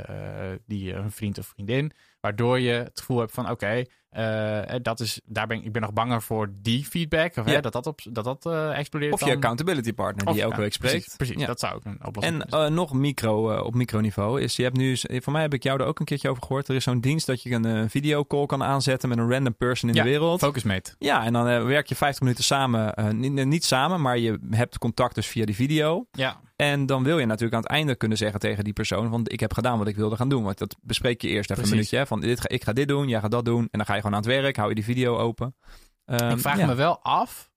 die 0.67 0.93
een 0.94 1.11
vriend 1.11 1.38
of 1.38 1.47
vriendin. 1.47 1.93
Waardoor 2.20 2.61
je 2.61 2.73
het 2.73 2.99
gevoel 3.00 3.19
hebt 3.19 3.32
van 3.32 3.50
oké, 3.50 3.85
eh, 4.10 4.75
dat 4.82 5.00
is, 5.00 5.20
daar 5.25 5.46
ben 5.46 5.56
ik, 5.58 5.64
ik 5.64 5.72
ben 5.72 5.82
nog 5.82 5.93
banger 5.93 6.22
voor 6.22 6.50
die 6.62 6.84
feedback. 6.84 7.37
Of, 7.37 7.44
hè, 7.44 7.52
Ja. 7.52 7.60
dat 7.60 7.72
dat, 7.72 7.87
op, 7.87 8.00
dat, 8.10 8.25
dat 8.25 8.46
eh, 8.46 8.78
explodeert. 8.78 9.12
Of 9.12 9.25
je 9.25 9.31
accountability 9.32 9.93
partner 9.93 10.25
die 10.26 10.34
Of- 10.34 10.40
elke 10.40 10.60
week 10.60 10.72
spreekt. 10.72 10.93
Precies, 10.94 11.16
precies. 11.16 11.37
Ja. 11.40 11.46
dat 11.46 11.60
zou 11.60 11.75
ook 11.75 11.84
een 11.84 11.99
oplossing 12.06 12.43
En 12.44 12.49
eh, 12.64 12.70
nog 12.70 12.93
micro, 12.93 13.50
eh, 13.50 13.64
op 13.64 13.75
microniveau 13.75 14.40
is, 14.40 14.56
je 14.56 14.62
hebt 14.62 14.76
nu, 14.76 14.96
voor 15.02 15.32
mij 15.32 15.43
heb 15.43 15.55
ik 15.55 15.62
jou 15.62 15.81
er 15.81 15.87
ook 15.87 15.99
een 15.99 16.05
keertje 16.06 16.28
over 16.31 16.43
gehoord. 16.43 16.69
Er 16.69 16.75
is 16.75 16.84
zo'n 16.84 17.00
dienst 17.00 17.26
dat 17.26 17.43
je 17.43 17.50
een 17.50 17.64
eh, 17.64 17.82
videocall 17.88 18.46
kan 18.46 18.62
aanzetten 18.62 19.08
met 19.08 19.19
een 19.19 19.31
random 19.31 19.56
person 19.56 19.88
in 19.88 19.94
Ja, 19.94 20.02
de 20.02 20.08
wereld. 20.08 20.40
Focusmate. 20.40 20.94
Ja, 20.99 21.25
en 21.25 21.32
dan 21.32 21.49
eh, 21.49 21.64
werk 21.64 21.87
je 21.88 21.94
50 21.94 22.20
minuten 22.22 22.44
samen. 22.44 22.94
eh, 22.94 23.08
niet, 23.10 23.44
niet 23.46 23.64
samen, 23.64 24.00
maar 24.00 24.19
je 24.19 24.38
hebt 24.50 24.78
contact 24.78 25.14
dus 25.14 25.26
via 25.26 25.44
die 25.44 25.55
video. 25.55 26.06
Ja, 26.12 26.40
En 26.56 26.87
dan 26.87 27.02
wil 27.05 27.19
je 27.19 27.26
natuurlijk 27.26 27.55
aan 27.55 27.62
het 27.62 27.70
einde 27.70 27.94
kunnen 27.94 28.19
zeggen 28.19 28.40
tegen 28.40 28.64
die 28.64 28.72
persoon: 28.72 29.10
van 29.10 29.20
ik 29.25 29.40
heb 29.40 29.52
gedaan 29.52 29.78
wat 29.78 29.87
ik 29.88 29.96
wilde 29.96 30.16
gaan 30.16 30.28
doen. 30.28 30.43
Want 30.43 30.58
dat 30.58 30.76
bespreek 30.82 31.22
je 31.22 31.28
eerst 31.28 31.50
even 31.50 31.62
Precies. 31.62 31.70
een 31.70 31.76
minuutje. 31.76 31.96
Hè, 31.96 32.06
van 32.06 32.20
dit, 32.20 32.40
ga- 32.40 32.49
ik 32.49 32.64
ga 32.64 32.72
dit 32.72 32.88
doen, 32.88 33.08
jij 33.08 33.20
gaat 33.20 33.31
dat 33.31 33.44
doen. 33.44 33.60
En 33.62 33.69
dan 33.70 33.87
ga 33.87 33.94
je 33.94 33.97
gewoon 34.00 34.16
aan 34.16 34.22
het 34.30 34.40
werk, 34.40 34.56
hou 34.56 34.68
je 34.68 34.74
die 34.74 34.84
video 34.84 35.16
open. 35.18 35.56
Ehm, 36.04 36.30
ik 36.30 36.38
vraag 36.38 36.58
ja. 36.58 36.66
me 36.66 36.74
wel 36.74 37.02
af. 37.02 37.50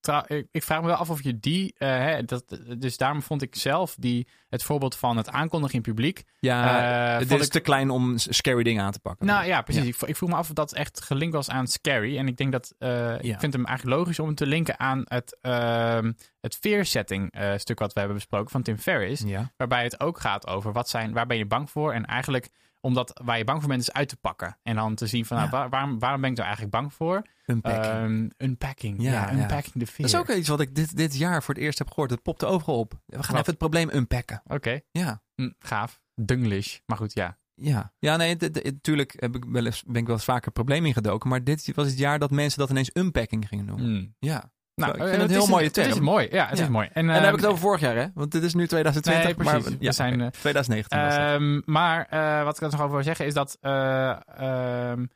trouw- 0.00 0.24
ik, 0.26 0.48
ik 0.50 0.62
vraag 0.62 0.80
me 0.80 0.86
wel 0.86 0.96
af 0.96 1.10
of 1.10 1.22
je 1.22 1.38
die. 1.38 1.74
eh, 1.78 1.88
hè, 1.88 2.22
dat, 2.24 2.58
dus 2.78 2.96
daarom 2.96 3.22
vond 3.22 3.42
ik 3.42 3.54
zelf 3.56 3.94
die, 3.98 4.28
het 4.48 4.62
voorbeeld 4.62 4.96
van 4.96 5.16
het 5.16 5.30
aankondigen 5.30 5.74
in 5.76 5.82
publiek. 5.82 6.22
Ja, 6.40 6.80
het 7.18 7.28
vond 7.28 7.40
is 7.40 7.46
ik- 7.46 7.52
te 7.52 7.60
klein 7.60 7.90
om 7.90 8.18
scary 8.18 8.62
dingen 8.62 8.84
aan 8.84 8.92
te 8.92 9.00
pakken. 9.00 9.26
Nou 9.26 9.46
ja, 9.46 9.62
precies. 9.62 9.82
Ja. 9.82 9.88
Ik, 9.88 10.00
ik 10.08 10.16
vroeg 10.16 10.28
me 10.30 10.36
af 10.36 10.48
of 10.48 10.54
dat 10.54 10.72
echt 10.74 11.00
gelinkt 11.00 11.34
was 11.34 11.50
aan 11.50 11.66
scary. 11.66 12.18
En 12.18 12.28
ik 12.28 12.36
denk 12.36 12.52
dat. 12.52 12.74
Ja. 12.78 13.18
Ik 13.18 13.38
vind 13.40 13.52
hem 13.52 13.64
eigenlijk 13.64 13.98
logisch 13.98 14.18
om 14.18 14.26
hem 14.26 14.34
te 14.34 14.46
linken 14.46 14.78
aan 14.78 15.02
het, 15.04 15.38
ehm 15.40 16.12
het 16.40 16.56
fear 16.56 16.84
setting 16.84 17.34
stuk 17.56 17.78
wat 17.78 17.92
we 17.92 17.98
hebben 17.98 18.16
besproken 18.16 18.50
van 18.50 18.62
Tim 18.62 18.78
Ferriss. 18.78 19.24
Waarbij 19.56 19.82
het 19.82 20.00
ook 20.00 20.20
gaat 20.20 20.46
over 20.46 20.72
wat 20.72 20.88
zijn, 20.88 21.12
waar 21.12 21.26
ben 21.26 21.36
je 21.36 21.46
bang 21.46 21.70
voor. 21.70 21.92
En 21.92 22.04
eigenlijk 22.06 22.48
omdat 22.80 23.20
waar 23.24 23.38
je 23.38 23.44
bang 23.44 23.60
voor 23.60 23.68
bent 23.68 23.80
is 23.80 23.92
uit 23.92 24.08
te 24.08 24.16
pakken. 24.16 24.58
En 24.62 24.74
dan 24.74 24.94
te 24.94 25.06
zien 25.06 25.24
van 25.24 25.36
nou, 25.36 25.50
waar- 25.50 25.68
waarom, 25.68 25.98
waarom 25.98 26.20
ben 26.20 26.30
ik 26.30 26.36
nou 26.36 26.48
eigenlijk 26.48 26.76
bang 26.78 26.94
voor? 26.94 27.22
Unpacking. 27.46 27.84
Ehm, 27.94 28.28
unpacking. 28.50 29.02
Ja, 29.02 29.12
Ja, 29.12 29.32
unpacking 29.32 29.84
the 29.84 29.86
fear. 29.92 30.10
dat 30.10 30.20
is 30.20 30.30
ook 30.30 30.36
iets 30.38 30.48
wat 30.48 30.60
ik 30.60 30.74
dit, 30.74 30.96
dit 30.96 31.16
jaar 31.16 31.42
voor 31.42 31.54
het 31.54 31.62
eerst 31.62 31.78
heb 31.78 31.88
gehoord. 31.88 32.10
Het 32.10 32.22
popte 32.22 32.46
overal 32.46 32.78
op. 32.78 32.92
We 33.06 33.12
gaan 33.12 33.22
Wat? 33.22 33.28
even 33.34 33.44
het 33.46 33.58
probleem 33.58 33.90
unpacken. 33.92 34.42
Oké, 34.46 34.80
Ja. 34.90 35.22
Hm, 35.34 35.50
gaaf. 35.58 36.00
Dunglish. 36.14 36.78
Maar 36.86 36.96
goed, 36.96 37.12
ja. 37.12 37.38
Ja, 37.54 37.92
ja 37.98 38.16
nee, 38.16 38.36
natuurlijk 38.62 39.14
heb 39.18 39.36
ik 39.36 39.44
wel 39.48 39.66
eens, 39.66 39.82
ben 39.86 39.96
ik 40.00 40.06
wel 40.06 40.14
eens 40.16 40.24
vaker 40.24 40.44
het 40.44 40.52
probleem 40.54 40.86
ingedoken. 40.86 41.28
Maar 41.28 41.44
dit 41.44 41.74
was 41.74 41.86
het 41.86 41.98
jaar 41.98 42.18
dat 42.18 42.30
mensen 42.30 42.58
dat 42.58 42.70
ineens 42.70 42.90
unpacking 42.92 43.48
gingen 43.48 43.64
noemen. 43.64 43.84
Hm. 43.86 44.06
Ja. 44.26 44.50
Nou, 44.78 44.92
ik 44.94 44.98
eh, 45.02 45.08
vind 45.08 45.22
het 45.22 45.30
een 45.30 45.36
heel 45.36 45.46
mooie 45.46 45.64
Het 45.64 45.72
term. 45.74 45.88
is 45.88 46.00
mooi. 46.00 46.28
Ja, 46.30 46.46
het 46.48 46.58
Ja. 46.58 46.64
is 46.64 46.70
mooi. 46.70 46.88
En, 46.92 46.94
En 47.00 47.06
dan 47.06 47.14
heb 47.14 47.22
ik 47.24 47.28
ehm, 47.30 47.36
het 47.36 47.46
over 47.46 47.58
vorig 47.60 47.80
jaar, 47.80 47.96
hè? 47.96 48.06
Want 48.14 48.32
dit 48.32 48.42
is 48.42 48.54
nu 48.54 48.66
2020. 48.66 49.24
Nee, 49.24 49.34
precies. 49.34 49.52
Maar, 49.68 49.72
We 49.78 49.84
ja, 49.84 49.92
zijn, 49.92 50.14
oké, 50.14 50.24
eh, 50.24 50.30
2019 50.30 50.98
was 51.04 51.14
het. 51.16 51.22
Ehm, 51.24 51.60
maar 51.64 52.06
eh, 52.10 52.44
wat 52.44 52.56
ik 52.56 52.62
er 52.62 52.70
nog 52.70 52.80
over 52.82 52.94
wil 52.94 53.04
zeggen 53.04 53.26
is 53.26 53.34
dat 53.34 53.58
eh, 53.60 54.08
ehm, 54.36 55.00
het- 55.00 55.08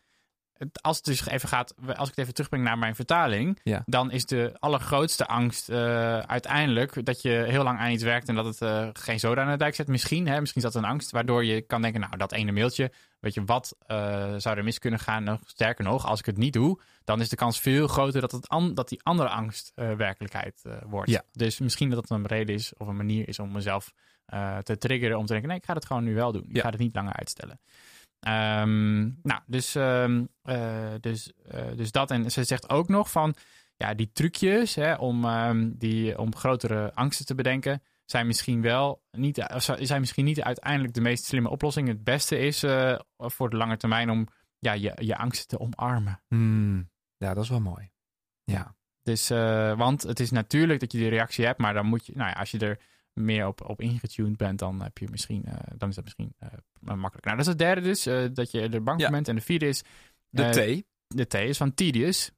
als 0.81 0.97
het 0.97 1.05
dus 1.05 1.27
even 1.27 1.49
gaat, 1.49 1.75
als 1.87 2.09
ik 2.09 2.15
het 2.15 2.19
even 2.19 2.35
terugbreng 2.35 2.65
naar 2.65 2.79
mijn 2.79 2.95
vertaling, 2.95 3.61
Ja. 3.63 3.83
dan 3.87 4.11
is 4.11 4.27
de 4.27 4.57
allergrootste 4.59 5.27
angst 5.27 5.69
eh, 5.69 6.19
uiteindelijk 6.19 7.05
dat 7.07 7.23
je 7.23 7.45
heel 7.49 7.63
lang 7.63 7.79
aan 7.79 7.91
iets 7.91 8.03
werkt 8.03 8.29
en 8.29 8.35
dat 8.35 8.45
het 8.45 8.61
eh, 8.63 8.89
geen 8.93 9.21
zoden 9.21 9.45
aan 9.45 9.51
de 9.51 9.57
dijk 9.57 9.75
zet. 9.75 9.89
Misschien, 9.89 10.27
hè, 10.27 10.41
misschien 10.41 10.63
is 10.63 10.73
dat 10.73 10.83
een 10.83 10.89
angst 10.89 11.11
waardoor 11.11 11.45
je 11.45 11.61
kan 11.61 11.83
denken, 11.83 12.01
nou 12.01 12.17
dat 12.17 12.33
ene 12.33 12.53
mailtje, 12.53 12.93
weet 13.21 13.35
je 13.35 13.45
wat 13.45 13.77
eh, 13.87 14.35
zou 14.37 14.57
er 14.57 14.65
mis 14.65 14.79
kunnen 14.79 15.01
gaan? 15.01 15.25
Nog 15.25 15.41
sterker 15.45 15.85
nog, 15.85 16.07
als 16.07 16.19
ik 16.19 16.27
het 16.27 16.37
niet 16.37 16.53
doe, 16.53 16.81
dan 17.05 17.21
is 17.21 17.29
de 17.29 17.37
kans 17.37 17.61
veel 17.61 17.87
groter 17.87 18.21
dat, 18.21 18.33
het 18.33 18.49
an- 18.49 18.75
dat 18.75 18.89
die 18.89 19.01
andere 19.03 19.29
angst 19.29 19.73
werkelijkheid 19.75 20.63
wordt. 20.87 21.11
Ja. 21.11 21.23
Dus 21.33 21.59
misschien 21.59 21.91
dat 21.91 22.01
het 22.01 22.11
een 22.11 22.27
reden 22.27 22.55
is 22.55 22.73
of 22.77 22.87
een 22.87 22.97
manier 22.97 23.29
is 23.29 23.39
om 23.39 23.53
mezelf 23.53 23.93
te 24.63 24.79
triggeren 24.79 25.19
om 25.19 25.27
te 25.27 25.33
denken, 25.33 25.49
nee, 25.51 25.59
ik 25.59 25.65
ga 25.65 25.75
het 25.75 25.87
gewoon 25.87 26.05
nu 26.05 26.15
wel 26.15 26.33
doen. 26.33 26.45
Ik 26.49 26.57
Ja. 26.57 26.63
ga 26.63 26.71
het 26.71 26.79
niet 26.79 26.95
langer 26.95 27.13
uitstellen. 27.13 27.61
Ehm, 28.23 29.01
nou, 29.23 29.41
dus, 29.47 29.75
ehm, 29.75 30.25
eh, 30.43 30.93
dus, 31.01 31.33
eh, 31.49 31.77
dus 31.77 31.91
dat. 31.91 32.11
En 32.11 32.31
ze 32.31 32.45
zegt 32.45 32.69
ook 32.71 32.89
nog 32.89 33.11
van, 33.11 33.35
ja, 33.77 33.95
die 33.95 34.11
trucjes 34.13 34.75
hè, 34.75 34.95
om, 34.95 35.25
ehm, 35.25 35.71
die, 35.75 36.19
om 36.19 36.37
grotere 36.37 36.95
angsten 36.95 37.27
te 37.27 37.35
bedenken, 37.35 37.83
zijn 38.05 38.27
misschien 38.27 38.63
wel 38.63 39.03
niet, 39.11 39.39
of 39.55 39.69
zijn 39.79 40.01
misschien 40.01 40.25
niet 40.25 40.43
uiteindelijk 40.43 40.95
de 40.95 41.01
meest 41.01 41.25
slimme 41.25 41.51
oplossing. 41.51 41.89
Het 41.89 42.05
beste 42.05 42.39
is 42.39 42.63
eh, 42.63 42.99
voor 43.17 43.51
de 43.51 43.57
lange 43.57 43.77
termijn 43.77 44.11
om 44.11 44.29
ja, 44.59 44.73
je, 44.73 44.93
je 44.95 45.17
angst 45.17 45.49
te 45.49 45.61
omarmen. 45.61 46.23
Hmm. 46.29 46.91
Ja, 47.17 47.35
dat 47.35 47.43
is 47.43 47.51
wel 47.51 47.61
mooi. 47.61 47.91
Ja. 48.45 48.75
Dus, 49.03 49.31
eh, 49.31 49.77
want 49.77 50.03
het 50.03 50.21
is 50.21 50.31
natuurlijk 50.31 50.81
dat 50.81 50.93
je 50.93 50.99
die 50.99 51.09
reactie 51.09 51.45
hebt, 51.45 51.59
maar 51.59 51.75
dan 51.75 51.87
moet 51.87 52.07
je, 52.07 52.13
nou 52.17 52.29
ja, 52.29 52.35
als 52.35 52.51
je 52.51 52.59
er 52.59 52.81
meer 53.13 53.47
op, 53.47 53.69
op 53.69 53.81
ingetuned 53.81 54.37
bent, 54.37 54.59
dan 54.59 54.83
heb 54.83 54.99
je 54.99 55.09
misschien, 55.11 55.45
eh, 55.45 55.55
dan 55.77 55.89
is 55.89 55.95
dat 55.95 56.05
misschien 56.05 56.35
uh, 56.41 56.95
makkelijk. 56.95 57.25
Nou, 57.25 57.37
dat 57.37 57.47
is 57.47 57.53
het 57.53 57.59
derde 57.59 57.81
dus, 57.81 58.03
dat 58.35 58.51
je 58.51 58.69
er 58.69 58.83
bang 58.83 59.03
voor 59.03 59.11
bent. 59.11 59.29
En 59.29 59.35
de 59.35 59.41
vierde 59.41 59.67
is... 59.67 59.83
De 60.29 60.49
T. 60.51 60.85
De 61.07 61.27
T 61.27 61.35
is 61.35 61.57
van 61.57 61.75
tedious. 61.75 62.31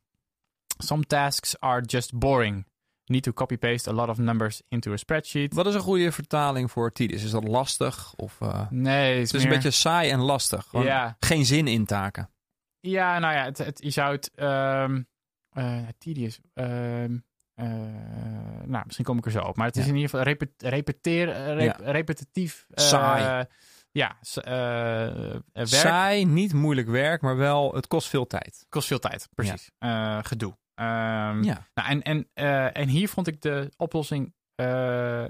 Some 0.79 1.05
tasks 1.05 1.61
are 1.61 1.85
just 1.85 2.19
boring. 2.19 2.67
Need 3.05 3.23
to 3.23 3.33
copy-paste 3.33 3.91
a 3.91 3.93
lot 3.93 4.09
of 4.09 4.19
numbers 4.19 4.63
into 4.69 4.93
a 4.93 4.97
spreadsheet. 4.97 5.55
Wat 5.55 5.67
is 5.67 5.75
een 5.75 5.81
goede 5.81 6.13
vertaling 6.13 6.71
voor 6.71 6.93
tedious? 6.93 7.25
Is 7.25 7.31
dat 7.31 7.49
lastig? 7.49 8.15
Of, 8.15 8.39
nee, 8.71 9.19
het 9.19 9.35
is, 9.35 9.43
een 9.43 9.49
beetje 9.49 9.71
saai 9.71 10.11
en 10.11 10.21
lastig. 10.21 10.73
Ja. 10.73 11.17
Geen 11.19 11.45
zin 11.45 11.67
in 11.67 11.85
taken. 11.85 12.31
Ja, 12.81 13.19
nou 13.19 13.35
ja, 13.35 13.45
het, 13.45 13.59
het, 13.59 13.83
je 13.83 13.91
zou 13.91 14.13
het... 14.13 14.31
Um, 14.37 15.07
tedious... 15.99 16.41
Um, 16.55 17.25
uh, 17.57 17.67
nou, 18.65 18.83
misschien 18.85 19.05
kom 19.05 19.19
ik 19.19 19.25
er 19.25 19.31
zo 19.31 19.41
op. 19.41 19.57
Maar 19.57 19.67
het 19.67 19.77
is 19.77 19.87
in 19.87 19.95
ieder 19.95 20.11
geval 20.11 20.25
repet, 20.25 20.51
repeteer, 20.59 21.55
rep, 21.55 21.79
ja. 21.81 21.91
repetitief. 21.91 22.67
Uh, 22.69 22.85
Saai. 22.85 23.47
Ja, 23.91 24.17
werk. 25.53 25.69
Saai, 25.69 26.25
niet 26.25 26.53
moeilijk 26.53 26.89
werk, 26.89 27.23
maar 27.23 27.37
wel, 27.37 27.75
het 27.75 27.87
kost 27.87 28.09
veel 28.09 28.27
tijd. 28.27 28.67
Kost 28.69 28.87
veel 28.87 28.99
tijd, 28.99 29.29
precies. 29.35 29.71
Ja. 29.79 30.23
gedoe. 30.23 30.51
Um, 30.51 31.43
ja. 31.43 31.67
Nou, 31.75 31.89
en, 31.89 32.03
en, 32.03 32.29
en 32.73 32.89
hier 32.89 33.09
vond 33.09 33.27
ik 33.27 33.41
de 33.41 33.73
oplossing, 33.77 34.35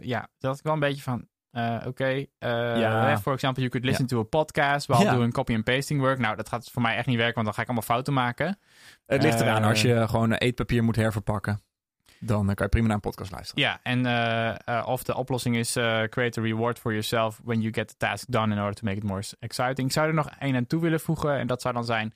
ja, 0.00 0.28
dat 0.38 0.58
ik 0.58 0.64
wel 0.64 0.72
een 0.72 0.80
beetje 0.80 1.02
van, 1.02 1.28
uh, 1.56 1.74
Oké, 1.76 1.88
okay. 1.88 2.18
uh, 2.18 2.80
ja. 2.80 3.18
for 3.18 3.32
example, 3.32 3.62
you 3.62 3.68
could 3.68 3.86
listen 3.86 4.04
ja. 4.08 4.14
to 4.14 4.20
a 4.20 4.42
podcast 4.42 4.86
while 4.86 5.04
ja. 5.04 5.14
doing 5.14 5.32
copy 5.32 5.54
and 5.54 5.64
pasting 5.64 6.00
work. 6.00 6.18
Nou, 6.18 6.36
dat 6.36 6.48
gaat 6.48 6.70
voor 6.70 6.82
mij 6.82 6.96
echt 6.96 7.06
niet 7.06 7.16
werken, 7.16 7.34
want 7.34 7.46
dan 7.46 7.54
ga 7.54 7.60
ik 7.60 7.66
allemaal 7.66 7.86
fouten 7.86 8.12
maken. 8.12 8.58
Het 9.06 9.22
ligt 9.22 9.40
eraan 9.40 9.62
uh, 9.62 9.68
als 9.68 9.82
je 9.82 10.08
gewoon 10.08 10.32
eetpapier 10.32 10.84
moet 10.84 10.96
herverpakken. 10.96 11.62
Dan 12.26 12.46
kan 12.46 12.54
je 12.56 12.68
prima 12.68 12.86
naar 12.86 12.94
een 12.94 13.00
podcast 13.00 13.30
luisteren. 13.30 13.62
Ja, 13.62 13.80
en 13.82 14.06
of 14.84 15.02
de 15.02 15.16
oplossing 15.16 15.56
is 15.56 15.72
create 16.08 16.40
a 16.40 16.42
reward 16.42 16.78
for 16.78 16.90
yourself 16.90 17.40
when 17.44 17.60
you 17.60 17.72
get 17.72 17.88
the 17.88 17.96
task 17.96 18.24
done 18.28 18.54
in 18.54 18.60
order 18.60 18.74
to 18.74 18.84
make 18.84 18.96
it 18.96 19.02
more 19.02 19.22
exciting. 19.38 19.88
Ik 19.88 19.92
zou 19.92 20.08
er 20.08 20.14
nog 20.14 20.30
één 20.38 20.56
aan 20.56 20.66
toe 20.66 20.80
willen 20.80 21.00
voegen 21.00 21.38
en 21.38 21.46
dat 21.46 21.62
zou 21.62 21.74
dan 21.74 21.84
zijn, 21.84 22.14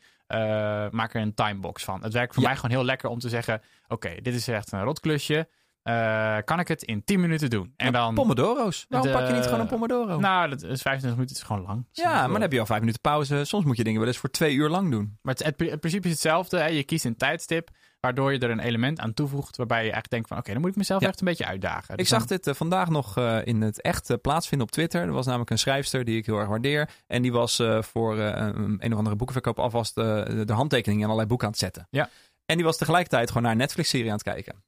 maak 0.90 1.14
er 1.14 1.20
een 1.20 1.34
timebox 1.34 1.84
van. 1.84 2.02
Het 2.02 2.12
werkt 2.12 2.34
voor 2.34 2.42
mij 2.42 2.54
gewoon 2.54 2.70
heel 2.70 2.84
lekker 2.84 3.08
om 3.08 3.18
te 3.18 3.28
zeggen, 3.28 3.54
oké, 3.54 3.94
okay, 3.94 4.20
dit 4.20 4.34
is 4.34 4.48
echt 4.48 4.72
een 4.72 4.82
rotklusje. 4.82 5.48
Uh, 5.88 6.36
kan 6.44 6.60
ik 6.60 6.68
het 6.68 6.82
in 6.82 7.04
10 7.04 7.20
minuten 7.20 7.50
doen. 7.50 7.72
En 7.76 7.92
dan, 7.92 8.14
pomodoro's. 8.14 8.86
Waarom 8.88 9.10
de, 9.10 9.18
pak 9.18 9.26
je 9.26 9.34
niet 9.34 9.44
gewoon 9.44 9.60
een 9.60 9.66
pomodoro? 9.66 10.18
Nou, 10.18 10.48
dat 10.48 10.62
is 10.62 10.82
25 10.82 11.10
minuten 11.10 11.36
is 11.36 11.42
gewoon 11.42 11.62
lang. 11.62 11.86
Ja, 11.92 12.12
maar 12.12 12.30
dan 12.30 12.40
heb 12.40 12.52
je 12.52 12.60
al 12.60 12.66
5 12.66 12.80
minuten 12.80 13.00
pauze. 13.00 13.44
Soms 13.44 13.64
moet 13.64 13.76
je 13.76 13.84
dingen 13.84 13.98
wel 13.98 14.08
eens 14.08 14.18
voor 14.18 14.30
twee 14.30 14.54
uur 14.54 14.68
lang 14.68 14.90
doen. 14.90 15.18
Maar 15.22 15.34
het, 15.34 15.44
het, 15.44 15.70
het 15.70 15.80
principe 15.80 16.06
is 16.06 16.12
hetzelfde. 16.12 16.58
Hè? 16.58 16.66
Je 16.66 16.84
kiest 16.84 17.04
een 17.04 17.16
tijdstip, 17.16 17.70
waardoor 18.00 18.32
je 18.32 18.38
er 18.38 18.50
een 18.50 18.58
element 18.58 19.00
aan 19.00 19.14
toevoegt... 19.14 19.56
waarbij 19.56 19.76
je 19.76 19.82
eigenlijk 19.82 20.10
denkt 20.10 20.28
van... 20.28 20.36
oké, 20.36 20.46
okay, 20.46 20.54
dan 20.54 20.62
moet 20.62 20.72
ik 20.72 20.78
mezelf 20.78 21.00
ja. 21.02 21.08
echt 21.08 21.20
een 21.20 21.26
beetje 21.26 21.46
uitdagen. 21.46 21.96
Dus 21.96 22.06
ik 22.06 22.12
zag 22.12 22.26
dit 22.26 22.46
uh, 22.46 22.54
vandaag 22.54 22.88
nog 22.88 23.18
uh, 23.18 23.38
in 23.46 23.62
het 23.62 23.80
echt 23.80 24.10
uh, 24.10 24.16
plaatsvinden 24.22 24.66
op 24.66 24.72
Twitter. 24.72 25.02
Er 25.02 25.12
was 25.12 25.26
namelijk 25.26 25.50
een 25.50 25.58
schrijfster 25.58 26.04
die 26.04 26.16
ik 26.16 26.26
heel 26.26 26.38
erg 26.38 26.48
waardeer. 26.48 26.90
En 27.06 27.22
die 27.22 27.32
was 27.32 27.62
voor 27.80 28.18
een, 28.18 28.76
een 28.84 28.92
of 28.92 28.98
andere 28.98 29.16
boekenverkoop 29.16 29.58
alvast 29.58 29.94
de, 29.94 30.42
de 30.46 30.52
handtekeningen 30.52 31.00
in 31.00 31.04
allerlei 31.04 31.28
boeken 31.28 31.46
aan 31.46 31.52
het 31.52 31.62
zetten. 31.62 31.86
Ja. 31.90 32.10
En 32.46 32.56
die 32.56 32.64
was 32.64 32.76
tegelijkertijd 32.76 33.28
gewoon 33.28 33.42
naar 33.42 33.52
een 33.52 33.58
Netflix-serie 33.58 34.06
aan 34.06 34.12
het 34.12 34.22
kijken. 34.22 34.62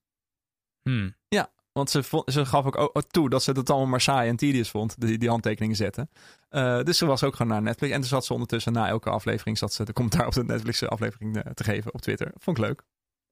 Hmm. 0.83 1.15
Ja, 1.29 1.51
want 1.73 1.91
ze, 1.91 2.03
vond, 2.03 2.33
ze 2.33 2.47
gaf 2.47 2.65
ook, 2.65 3.03
toe 3.11 3.31
dat 3.31 3.43
ze 3.43 3.53
het 3.53 3.71
allemaal 3.71 3.89
maar 3.89 4.01
saai 4.01 4.29
en 4.29 4.37
tedious 4.37 4.71
vond, 4.71 5.01
die, 5.01 5.19
die 5.19 5.29
handtekeningen 5.29 5.77
zetten. 5.77 6.11
Uh, 6.51 6.83
dus 6.83 6.99
ze 6.99 7.07
was 7.07 7.25
ook 7.25 7.37
gewoon 7.37 7.53
naar 7.53 7.63
Netflix. 7.63 7.93
En 7.93 8.01
toen 8.01 8.09
zat 8.09 8.25
ze 8.25 8.33
ondertussen 8.33 8.73
na 8.73 8.89
elke 8.89 9.11
aflevering 9.11 9.59
zat 9.59 9.73
ze 9.73 9.85
de 9.85 9.93
commentaar 9.93 10.27
op 10.27 10.33
de 10.33 10.45
Netflix 10.45 10.87
aflevering 10.87 11.43
te 11.55 11.65
geven 11.65 11.95
op 11.95 12.01
Twitter. 12.01 12.33
Vond 12.37 12.59
ik 12.59 12.65
leuk. 12.65 12.83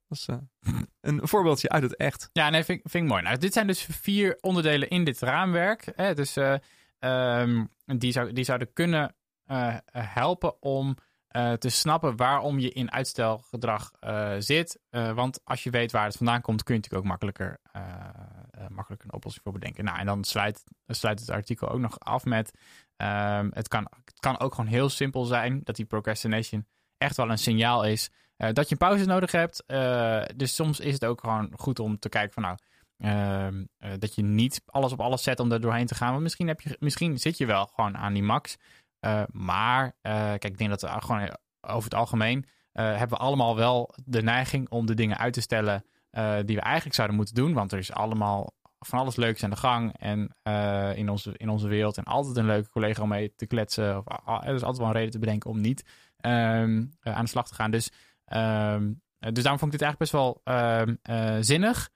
Dat 0.09 0.27
was 0.27 0.27
uh, 0.29 0.37
een 1.01 1.29
voorbeeldje 1.29 1.69
uit 1.69 1.83
het 1.83 1.97
echt. 1.97 2.31
Ja, 2.33 2.51
nee, 2.51 2.65
vind, 2.65 2.95
ik 2.95 3.03
mooi. 3.03 3.23
Nou, 3.23 3.39
dit 3.39 3.53
zijn 3.53 3.67
dus 3.67 3.87
vier 3.91 4.39
onderdelen 4.41 4.89
in 4.89 5.05
dit 5.05 5.21
raamwerk. 5.21 5.93
Hè? 5.95 6.15
Dus 6.15 6.37
um, 6.99 7.69
die, 7.85 8.13
zou, 8.13 8.33
die 8.33 8.45
zouden 8.45 8.73
kunnen 8.73 9.15
helpen 9.93 10.63
om 10.63 10.97
te 11.59 11.69
snappen 11.69 12.17
waarom 12.17 12.59
je 12.59 12.71
in 12.71 12.93
uitstelgedrag 12.93 13.91
zit. 14.39 14.81
Want 14.91 15.41
als 15.45 15.63
je 15.63 15.71
weet 15.71 15.93
waar 15.93 16.05
het 16.05 16.17
vandaan 16.17 16.41
komt, 16.41 16.63
kun 16.63 16.75
je 16.75 16.81
natuurlijk 16.81 17.05
ook 17.05 17.11
makkelijker, 17.11 17.61
makkelijker 18.69 19.09
een 19.09 19.15
oplossing 19.15 19.45
voor 19.45 19.53
bedenken. 19.53 19.85
Nou, 19.85 19.99
en 19.99 20.07
dan 20.07 20.25
sluit, 20.25 20.65
sluit 20.87 21.21
het 21.21 21.31
artikel 21.31 21.69
ook 21.69 21.81
nog 21.81 22.01
af 22.01 22.25
met: 22.25 22.53
um, 22.97 23.51
het, 23.55 23.69
kan, 23.69 23.89
het 24.05 24.21
kan 24.21 24.41
ook 24.41 24.55
gewoon 24.55 24.71
heel 24.71 24.89
simpel 24.89 25.25
zijn 25.25 25.61
dat 25.65 25.77
die 25.77 25.87
procrastination 25.87 26.67
echt 26.99 27.17
wel 27.17 27.31
een 27.31 27.39
signaal 27.39 27.85
is 27.85 28.11
dat 28.39 28.69
je 28.69 28.73
een 28.73 28.87
pauze 28.89 29.05
nodig 29.05 29.33
hebt. 29.33 29.65
dus 30.37 30.55
soms 30.55 30.81
is 30.81 30.93
het 30.93 31.05
ook 31.05 31.21
gewoon 31.21 31.53
goed 31.57 31.79
om 31.79 31.99
te 31.99 32.09
kijken 32.09 32.33
van 32.33 32.43
nou. 32.43 32.57
Uh, 32.99 33.47
uh, 33.47 33.99
dat 33.99 34.15
je 34.15 34.23
niet 34.23 34.63
alles 34.67 34.93
op 34.93 35.01
alles 35.01 35.23
zet 35.23 35.41
om 35.41 35.53
er 35.53 35.61
doorheen 35.61 35.87
te 35.87 35.95
gaan. 35.95 36.11
Want 36.11 36.23
misschien, 36.23 36.49
heb 36.49 36.61
je, 36.61 36.77
misschien 36.79 37.19
zit 37.19 37.39
je 37.39 37.47
wel 37.47 37.67
gewoon 37.67 37.97
aan 37.97 38.13
die 38.13 38.23
max. 38.23 38.57
Maar, 39.33 39.93
kijk, 40.03 40.45
ik 40.45 40.59
denk 40.59 40.71
dat 40.71 40.81
we 40.81 40.89
gewoon 40.89 41.37
over 41.61 41.85
het 41.85 41.95
algemeen 41.95 42.47
hebben 42.73 43.09
we 43.09 43.25
allemaal 43.25 43.57
wel 43.57 43.95
de 44.05 44.23
neiging 44.23 44.69
om 44.69 44.87
de 44.87 44.95
dingen 44.95 45.19
uit 45.19 45.33
te 45.33 45.41
stellen 45.41 45.85
die 46.45 46.57
we 46.57 46.61
eigenlijk 46.61 46.95
zouden 46.95 47.17
moeten 47.17 47.35
doen. 47.35 47.53
Want 47.53 47.73
er 47.73 47.79
is 47.79 47.93
allemaal 47.93 48.55
van 48.79 48.99
alles 48.99 49.17
leuks 49.17 49.45
aan 49.45 49.51
de 49.51 49.57
gang 49.57 49.95
en 49.99 50.35
in, 50.97 51.09
onze, 51.09 51.33
in 51.37 51.49
onze 51.49 51.69
wereld. 51.69 51.97
En 51.97 52.05
altijd 52.05 52.37
een 52.37 52.47
leuke 52.47 52.71
collega 52.71 53.03
om 53.03 53.09
mee 53.09 53.35
te 53.37 53.47
kletsen. 53.47 53.97
Of, 53.97 54.05
er 54.45 54.55
is 54.55 54.63
altijd 54.63 54.79
wel 54.79 54.87
een 54.87 54.93
reden 54.93 55.11
te 55.11 55.19
bedenken 55.19 55.51
om 55.51 55.61
niet 55.61 55.85
um, 56.21 56.93
aan 57.03 57.25
de 57.25 57.31
slag 57.31 57.49
te 57.49 57.55
gaan. 57.55 57.71
Dus, 57.71 57.91
um, 58.37 59.03
dus 59.19 59.43
daarom 59.43 59.59
vond 59.59 59.73
ik 59.73 59.79
dit 59.79 59.89
eigenlijk 59.89 59.99
best 59.99 60.13
wel 60.13 60.41
um, 60.45 60.99
zinnig. 61.43 61.91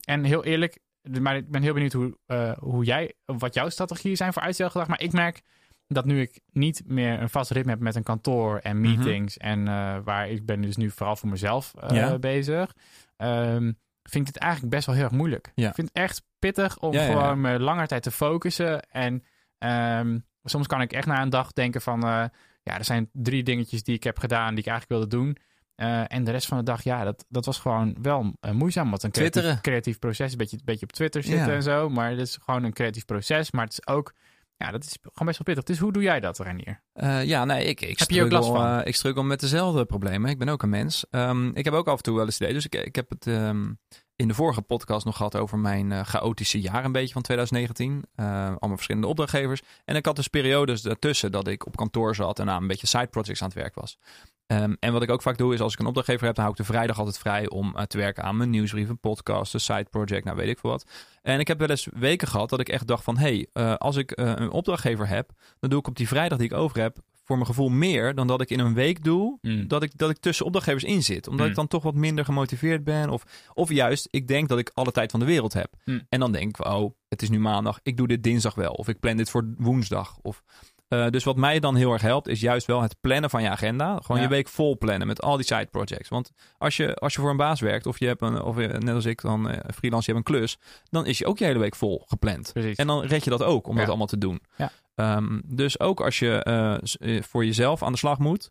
en 0.00 0.24
heel 0.24 0.44
eerlijk, 0.44 0.78
maar 1.20 1.36
ik 1.36 1.50
ben 1.50 1.62
heel 1.62 1.72
benieuwd 1.72 1.92
hoe, 1.92 2.18
uh, 2.26 2.52
hoe 2.58 2.84
jij, 2.84 3.14
wat 3.24 3.54
jouw 3.54 3.68
strategieën 3.68 4.16
zijn 4.16 4.32
voor 4.32 4.42
uitstelgedrag. 4.42 4.88
Maar 4.88 5.00
ik 5.00 5.12
merk 5.12 5.42
dat 5.86 6.04
nu 6.04 6.20
ik 6.20 6.40
niet 6.52 6.82
meer 6.86 7.20
een 7.20 7.30
vast 7.30 7.50
ritme 7.50 7.70
heb 7.70 7.80
met 7.80 7.94
een 7.94 8.02
kantoor 8.02 8.58
en 8.58 8.80
meetings. 8.80 9.36
En 9.36 9.58
uh, 9.58 9.96
waar 10.04 10.28
ik 10.28 10.46
ben 10.46 10.60
dus 10.60 10.76
nu 10.76 10.90
vooral 10.90 11.16
voor 11.16 11.28
mezelf 11.28 11.74
ja. 11.88 12.18
bezig. 12.18 12.74
Vind 14.02 14.28
ik 14.28 14.34
het 14.34 14.42
eigenlijk 14.42 14.72
best 14.74 14.86
wel 14.86 14.94
heel 14.94 15.04
erg 15.04 15.12
moeilijk. 15.12 15.52
Ja. 15.54 15.68
Ik 15.68 15.74
vind 15.74 15.88
het 15.88 15.96
echt 15.96 16.22
pittig 16.38 16.78
om 16.78 16.92
Ja, 16.92 17.04
gewoon 17.04 17.40
me 17.40 17.60
langer 17.60 17.86
tijd 17.86 18.02
te 18.02 18.10
focussen. 18.10 18.82
En 18.82 19.24
ehm, 19.58 20.18
soms 20.42 20.66
kan 20.66 20.80
ik 20.80 20.92
echt 20.92 21.06
na 21.06 21.22
een 21.22 21.30
dag 21.30 21.52
denken 21.52 21.80
van... 21.80 22.30
ja, 22.68 22.78
er 22.78 22.84
zijn 22.84 23.08
drie 23.12 23.42
dingetjes 23.42 23.82
die 23.82 23.94
ik 23.94 24.04
heb 24.04 24.18
gedaan 24.18 24.54
die 24.54 24.64
ik 24.64 24.70
eigenlijk 24.70 25.00
wilde 25.00 25.16
doen. 25.16 25.36
Eh, 25.74 26.12
en 26.12 26.24
de 26.24 26.30
rest 26.30 26.46
van 26.46 26.58
de 26.58 26.64
dag, 26.64 26.82
ja, 26.82 27.04
dat, 27.04 27.24
dat 27.28 27.44
was 27.46 27.58
gewoon 27.58 27.96
wel 28.02 28.36
eh, 28.40 28.50
moeizaam. 28.50 28.90
Want 28.90 29.02
een 29.02 29.10
creatief, 29.10 29.60
creatief 29.60 29.98
proces, 29.98 30.32
een 30.32 30.38
beetje, 30.38 30.56
een 30.56 30.62
beetje 30.64 30.86
op 30.86 30.92
Twitter 30.92 31.22
zitten 31.22 31.46
Ja. 31.46 31.54
en 31.54 31.62
zo. 31.62 31.88
Maar 31.88 32.10
het 32.10 32.20
is 32.20 32.38
gewoon 32.44 32.64
een 32.64 32.72
creatief 32.72 33.04
proces. 33.04 33.50
Maar 33.50 33.64
het 33.64 33.72
is 33.72 33.86
ook, 33.86 34.14
ja, 34.56 34.70
dat 34.70 34.84
is 34.84 34.98
gewoon 35.02 35.26
best 35.26 35.38
wel 35.44 35.54
pittig. 35.54 35.64
Dus 35.64 35.78
hoe 35.78 35.92
doe 35.92 36.02
jij 36.02 36.20
dat, 36.20 36.38
Renier? 36.38 36.82
Eh, 36.92 37.24
ja, 37.24 37.44
nee, 37.44 37.64
ik, 37.64 37.80
ik, 37.80 37.98
Heb 37.98 38.10
je 38.10 38.24
ook 38.24 38.30
last 38.30 38.44
struggle, 38.48 38.68
van? 38.68 38.84
ik 38.84 38.94
struggle 38.94 39.22
met 39.22 39.40
dezelfde 39.40 39.84
problemen. 39.84 40.30
Ik 40.30 40.38
ben 40.38 40.48
ook 40.48 40.62
een 40.62 40.68
mens. 40.68 41.06
Ehm, 41.10 41.48
ik 41.48 41.64
heb 41.64 41.74
ook 41.74 41.86
af 41.88 41.96
en 41.96 42.02
toe 42.02 42.16
wel 42.16 42.24
eens 42.24 42.40
idee. 42.40 42.52
Dus 42.52 42.64
ik, 42.64 42.74
ik 42.74 42.94
heb 42.96 43.10
het 43.10 43.26
ehm, 43.26 43.72
in 44.18 44.28
de 44.28 44.34
vorige 44.34 44.62
podcast 44.62 45.04
nog 45.04 45.16
gehad 45.16 45.36
over 45.36 45.58
mijn 45.58 45.92
eh, 45.92 46.04
chaotische 46.04 46.60
jaar 46.60 46.84
een 46.84 46.92
beetje 46.92 47.12
van 47.12 47.22
2019. 47.22 48.04
Eh, 48.14 48.26
allemaal 48.46 48.68
verschillende 48.68 49.06
opdrachtgevers. 49.06 49.62
En 49.84 49.96
ik 49.96 50.06
had 50.06 50.16
dus 50.16 50.28
periodes 50.28 50.82
daartussen 50.82 51.32
dat 51.32 51.46
ik 51.46 51.66
op 51.66 51.76
kantoor 51.76 52.14
zat 52.14 52.38
en 52.38 52.50
aan 52.50 52.62
een 52.62 52.68
beetje 52.68 52.86
side 52.86 53.06
projects 53.06 53.42
aan 53.42 53.48
het 53.48 53.56
werk 53.56 53.74
was. 53.74 53.98
Ehm, 54.46 54.74
en 54.80 54.92
wat 54.92 55.02
ik 55.02 55.10
ook 55.10 55.22
vaak 55.22 55.38
doe 55.38 55.54
is 55.54 55.60
als 55.60 55.72
ik 55.72 55.78
een 55.78 55.86
opdrachtgever 55.86 56.26
heb, 56.26 56.34
dan 56.34 56.44
hou 56.44 56.56
ik 56.58 56.66
de 56.66 56.72
vrijdag 56.72 56.98
altijd 56.98 57.18
vrij 57.18 57.48
om 57.48 57.76
eh, 57.76 57.82
te 57.82 57.98
werken 57.98 58.22
aan 58.22 58.36
mijn 58.36 58.50
nieuwsbrief, 58.50 58.88
een 58.88 59.00
podcast, 59.00 59.54
een 59.54 59.60
side 59.60 59.86
project, 59.90 60.24
nou 60.24 60.36
weet 60.36 60.48
ik 60.48 60.58
veel 60.58 60.70
wat. 60.70 60.86
En 61.22 61.40
ik 61.40 61.48
heb 61.48 61.58
wel 61.58 61.70
eens 61.70 61.88
weken 61.92 62.28
gehad 62.28 62.50
dat 62.50 62.60
ik 62.60 62.68
echt 62.68 62.86
dacht 62.86 63.04
van, 63.04 63.18
hé, 63.18 63.46
hey, 63.52 63.78
als 63.78 63.96
ik 63.96 64.12
een 64.14 64.50
opdrachtgever 64.50 65.08
heb, 65.08 65.30
dan 65.60 65.70
doe 65.70 65.78
ik 65.78 65.86
op 65.86 65.96
die 65.96 66.08
vrijdag 66.08 66.38
die 66.38 66.46
ik 66.46 66.56
over 66.56 66.80
heb, 66.80 66.98
voor 67.28 67.36
mijn 67.36 67.48
gevoel 67.48 67.68
meer 67.68 68.14
dan 68.14 68.26
dat 68.26 68.40
ik 68.40 68.50
in 68.50 68.58
een 68.58 68.74
week 68.74 69.04
doe, 69.04 69.38
Mm. 69.42 69.68
dat, 69.68 69.82
ik, 69.82 69.90
dat 69.98 70.10
ik 70.10 70.18
tussen 70.18 70.46
opdrachtgevers 70.46 70.84
in 70.84 71.02
zit. 71.02 71.28
Omdat 71.28 71.44
Mm. 71.44 71.50
ik 71.50 71.56
dan 71.56 71.66
toch 71.68 71.82
wat 71.82 71.94
minder 71.94 72.24
gemotiveerd 72.24 72.84
ben. 72.84 73.10
Of, 73.10 73.22
of 73.54 73.72
juist, 73.72 74.08
ik 74.10 74.28
denk 74.28 74.48
dat 74.48 74.58
ik 74.58 74.70
alle 74.74 74.90
tijd 74.92 75.10
van 75.10 75.20
de 75.20 75.26
wereld 75.26 75.52
heb. 75.52 75.72
Mm. 75.84 76.02
En 76.08 76.20
dan 76.20 76.32
denk 76.32 76.58
ik, 76.58 76.66
oh, 76.66 76.94
het 77.08 77.22
is 77.22 77.28
nu 77.30 77.38
maandag, 77.40 77.80
ik 77.82 77.96
doe 77.96 78.06
dit 78.06 78.22
dinsdag 78.22 78.54
wel. 78.54 78.72
Of 78.72 78.88
ik 78.88 79.00
plan 79.00 79.16
dit 79.16 79.30
voor 79.30 79.54
woensdag. 79.58 80.18
Of, 80.22 80.42
eh, 80.88 81.06
dus 81.08 81.24
wat 81.24 81.36
mij 81.36 81.58
dan 81.60 81.76
heel 81.76 81.92
erg 81.92 82.02
helpt, 82.02 82.28
is 82.28 82.40
juist 82.40 82.66
wel 82.66 82.82
het 82.82 82.96
plannen 83.00 83.30
van 83.30 83.42
je 83.42 83.48
agenda. 83.50 83.98
Gewoon 84.02 84.16
Ja. 84.16 84.22
je 84.22 84.28
week 84.28 84.48
vol 84.48 84.78
plannen 84.78 85.06
met 85.06 85.22
al 85.22 85.36
die 85.36 85.46
side 85.46 85.66
projects. 85.70 86.08
Want 86.08 86.30
als 86.58 86.76
je, 86.76 86.94
als 86.94 87.14
je 87.14 87.20
voor 87.20 87.30
een 87.30 87.36
baas 87.36 87.60
werkt, 87.60 87.86
of 87.86 87.98
je 87.98 88.06
hebt 88.06 88.22
een, 88.22 88.42
of 88.42 88.56
je, 88.60 88.66
net 88.68 88.94
als 88.94 89.04
ik 89.04 89.20
dan 89.22 89.48
eh, 89.50 89.58
freelance, 89.74 90.10
je 90.10 90.16
hebt 90.16 90.28
een 90.28 90.34
klus, 90.34 90.58
dan 90.90 91.06
is 91.06 91.18
je 91.18 91.26
ook 91.26 91.38
je 91.38 91.44
hele 91.44 91.58
week 91.58 91.74
vol 91.74 92.04
gepland. 92.06 92.50
Precies. 92.52 92.76
En 92.76 92.86
dan 92.86 93.02
red 93.04 93.24
je 93.24 93.30
dat 93.30 93.42
ook 93.42 93.66
om 93.66 93.72
Ja. 93.74 93.78
dat 93.80 93.88
allemaal 93.88 94.06
te 94.06 94.18
doen. 94.18 94.40
Ja. 94.56 94.70
Ehm, 94.98 95.40
dus 95.44 95.80
ook 95.80 96.00
als 96.00 96.18
je 96.18 96.42
eh, 96.42 96.74
eh, 97.16 97.22
voor 97.22 97.44
jezelf 97.44 97.82
aan 97.82 97.92
de 97.92 97.98
slag 97.98 98.18
moet, 98.18 98.50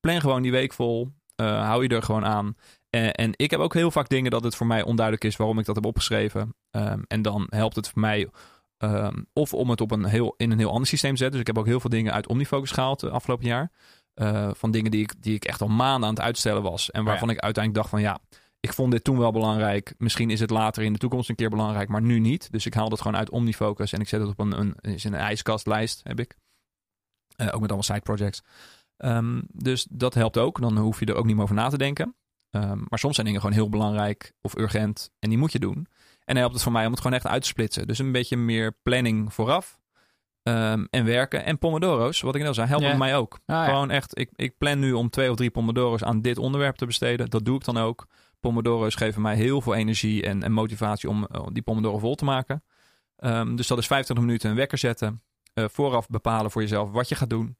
plan 0.00 0.20
gewoon 0.20 0.42
die 0.42 0.50
week 0.50 0.72
vol. 0.72 1.08
eh, 1.34 1.66
hou 1.66 1.82
je 1.82 1.88
er 1.88 2.02
gewoon 2.02 2.24
aan. 2.24 2.56
En 2.90 3.32
ik 3.36 3.50
heb 3.50 3.60
ook 3.60 3.74
heel 3.74 3.90
vaak 3.90 4.08
dingen 4.08 4.30
dat 4.30 4.44
het 4.44 4.56
voor 4.56 4.66
mij 4.66 4.82
onduidelijk 4.82 5.24
is 5.24 5.36
waarom 5.36 5.58
ik 5.58 5.64
dat 5.64 5.74
heb 5.74 5.84
opgeschreven. 5.84 6.54
Ehm, 6.70 7.02
en 7.06 7.22
dan 7.22 7.46
helpt 7.48 7.76
het 7.76 7.88
voor 7.88 8.00
mij 8.00 8.28
ehm, 8.78 9.22
of 9.32 9.54
om 9.54 9.70
het 9.70 9.80
op 9.80 9.90
een 9.90 10.04
heel, 10.04 10.34
in 10.36 10.50
een 10.50 10.58
heel 10.58 10.70
ander 10.70 10.86
systeem 10.86 11.10
te 11.10 11.16
zetten. 11.16 11.40
Dus 11.40 11.48
ik 11.48 11.54
heb 11.54 11.64
ook 11.64 11.70
heel 11.70 11.80
veel 11.80 11.90
dingen 11.90 12.12
uit 12.12 12.28
Omnifocus 12.28 12.70
gehaald 12.70 13.00
de 13.00 13.10
afgelopen 13.10 13.46
jaar. 13.46 13.70
van 14.54 14.70
dingen 14.70 14.90
die 14.90 15.02
ik, 15.02 15.12
die 15.18 15.34
ik 15.34 15.44
echt 15.44 15.60
al 15.60 15.68
maanden 15.68 16.08
aan 16.08 16.14
het 16.14 16.24
uitstellen 16.24 16.62
was. 16.62 16.90
En 16.90 17.04
waarvan 17.04 17.30
ik 17.30 17.38
uiteindelijk 17.38 17.84
dacht 17.84 17.88
van 17.88 18.00
ja, 18.00 18.18
ik 18.62 18.72
vond 18.72 18.92
dit 18.92 19.04
toen 19.04 19.18
wel 19.18 19.32
belangrijk. 19.32 19.94
Misschien 19.98 20.30
is 20.30 20.40
het 20.40 20.50
later 20.50 20.82
in 20.82 20.92
de 20.92 20.98
toekomst 20.98 21.28
een 21.28 21.34
keer 21.34 21.50
belangrijk, 21.50 21.88
maar 21.88 22.02
nu 22.02 22.18
niet. 22.18 22.52
Dus 22.52 22.66
ik 22.66 22.74
haal 22.74 22.90
het 22.90 23.00
gewoon 23.00 23.16
uit 23.16 23.30
OmniFocus 23.30 23.92
en 23.92 24.00
ik 24.00 24.08
zet 24.08 24.20
het 24.20 24.28
op 24.28 24.38
een, 24.38 24.58
een, 24.60 24.74
is 24.80 25.04
een 25.04 25.14
ijskastlijst, 25.14 26.00
heb 26.04 26.20
ik. 26.20 26.36
Uh, 27.36 27.46
ook 27.46 27.60
met 27.60 27.70
allemaal 27.70 27.82
side 27.82 28.00
projects. 28.00 28.42
Ehm, 28.96 29.40
dus 29.52 29.86
dat 29.90 30.14
helpt 30.14 30.38
ook. 30.38 30.60
Dan 30.60 30.78
hoef 30.78 31.00
je 31.00 31.06
er 31.06 31.14
ook 31.14 31.24
niet 31.24 31.34
meer 31.34 31.44
over 31.44 31.54
na 31.54 31.68
te 31.68 31.78
denken. 31.78 32.14
Ehm, 32.50 32.78
maar 32.88 32.98
soms 32.98 33.14
zijn 33.14 33.26
dingen 33.26 33.40
gewoon 33.40 33.56
heel 33.56 33.68
belangrijk 33.68 34.32
of 34.40 34.58
urgent 34.58 35.10
en 35.18 35.28
die 35.28 35.38
moet 35.38 35.52
je 35.52 35.58
doen. 35.58 35.76
En 36.24 36.34
dan 36.34 36.36
helpt 36.36 36.54
het 36.54 36.62
voor 36.62 36.72
mij 36.72 36.84
om 36.84 36.90
het 36.90 37.00
gewoon 37.00 37.16
echt 37.16 37.26
uit 37.26 37.42
te 37.42 37.48
splitsen. 37.48 37.86
Dus 37.86 37.98
een 37.98 38.12
beetje 38.12 38.36
meer 38.36 38.76
planning 38.82 39.34
vooraf. 39.34 39.80
Um, 40.42 40.86
en 40.90 41.04
werken. 41.04 41.44
En 41.44 41.58
pomodoro's, 41.58 42.20
wat 42.20 42.34
ik 42.34 42.42
net 42.42 42.54
zei, 42.54 42.68
helpen 42.68 42.98
mij 42.98 43.16
ook. 43.16 43.38
Ah, 43.46 43.64
gewoon 43.64 43.90
echt, 43.90 44.18
ik, 44.18 44.30
ik 44.34 44.58
plan 44.58 44.78
nu 44.78 44.92
om 44.92 45.10
twee 45.10 45.30
of 45.30 45.36
drie 45.36 45.50
pomodoro's 45.50 46.02
aan 46.02 46.20
dit 46.22 46.38
onderwerp 46.38 46.76
te 46.76 46.86
besteden. 46.86 47.30
Dat 47.30 47.44
doe 47.44 47.56
ik 47.56 47.64
dan 47.64 47.76
ook. 47.76 48.06
Pomodoro's 48.42 48.94
geven 48.94 49.22
mij 49.22 49.36
heel 49.36 49.60
veel 49.60 49.74
energie 49.74 50.22
en, 50.22 50.42
en 50.42 50.52
motivatie 50.52 51.08
om 51.08 51.26
uh, 51.32 51.46
die 51.52 51.62
pomodoro 51.62 51.98
vol 51.98 52.14
te 52.14 52.24
maken. 52.24 52.64
Um, 53.18 53.56
dus 53.56 53.66
dat 53.66 53.78
is 53.78 53.86
25 53.86 54.26
minuten 54.26 54.50
een 54.50 54.56
wekker 54.56 54.78
zetten. 54.78 55.22
Uh, 55.54 55.64
vooraf 55.68 56.08
bepalen 56.08 56.50
voor 56.50 56.62
jezelf 56.62 56.90
wat 56.90 57.08
je 57.08 57.14
gaat 57.14 57.30
doen. 57.30 57.56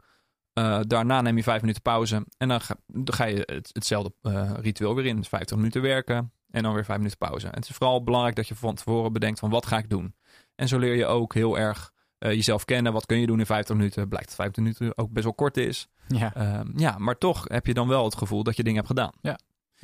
Uh, 0.55 0.81
daarna 0.87 1.21
neem 1.21 1.37
je 1.37 1.43
vijf 1.43 1.61
minuten 1.61 1.83
pauze. 1.83 2.27
En 2.39 2.49
dan 2.49 2.61
ga, 2.61 2.77
dan 2.87 3.15
ga 3.15 3.25
je 3.25 3.43
het, 3.47 3.71
hetzelfde 3.73 4.13
ritueel 4.61 4.95
weer 4.95 5.07
in. 5.07 5.17
Dus 5.17 5.29
50 5.29 5.57
minuten 5.57 5.83
werken 5.83 6.33
en 6.51 6.63
dan 6.63 6.75
weer 6.75 6.85
vijf 6.85 6.99
minuten 6.99 7.19
pauze. 7.19 7.47
En 7.47 7.55
het 7.55 7.69
is 7.69 7.77
vooral 7.77 8.05
belangrijk 8.05 8.37
dat 8.37 8.49
je 8.49 8.55
van 8.55 8.75
tevoren 8.75 9.13
bedenkt 9.13 9.39
van 9.39 9.51
wat 9.51 9.67
ga 9.67 9.79
ik 9.79 9.91
doen. 9.91 10.15
En 10.55 10.69
zo 10.69 10.79
leer 10.79 10.95
je 10.95 11.07
ook 11.07 11.35
heel 11.35 11.59
erg 11.59 11.93
jezelf 12.19 12.65
kennen. 12.65 12.93
Wat 12.93 13.07
kun 13.07 13.19
je 13.19 13.27
doen 13.27 13.39
in 13.39 13.47
50 13.47 13.77
minuten? 13.77 14.09
Blijkt 14.09 14.29
dat 14.29 14.37
50 14.37 14.63
minuten 14.63 14.99
ook 14.99 15.11
best 15.11 15.25
wel 15.25 15.35
kort 15.35 15.57
is. 15.57 15.89
Ja. 16.09 16.37
Uh, 16.37 16.61
ja, 16.77 16.99
maar 16.99 17.19
toch 17.19 17.45
heb 17.49 17.67
je 17.67 17.75
dan 17.75 17.89
wel 17.89 18.05
het 18.05 18.17
gevoel 18.17 18.43
dat 18.43 18.57
je 18.57 18.63
dingen 18.63 18.85
hebt 18.85 18.91
gedaan. 18.91 19.13
Ja. 19.21 19.39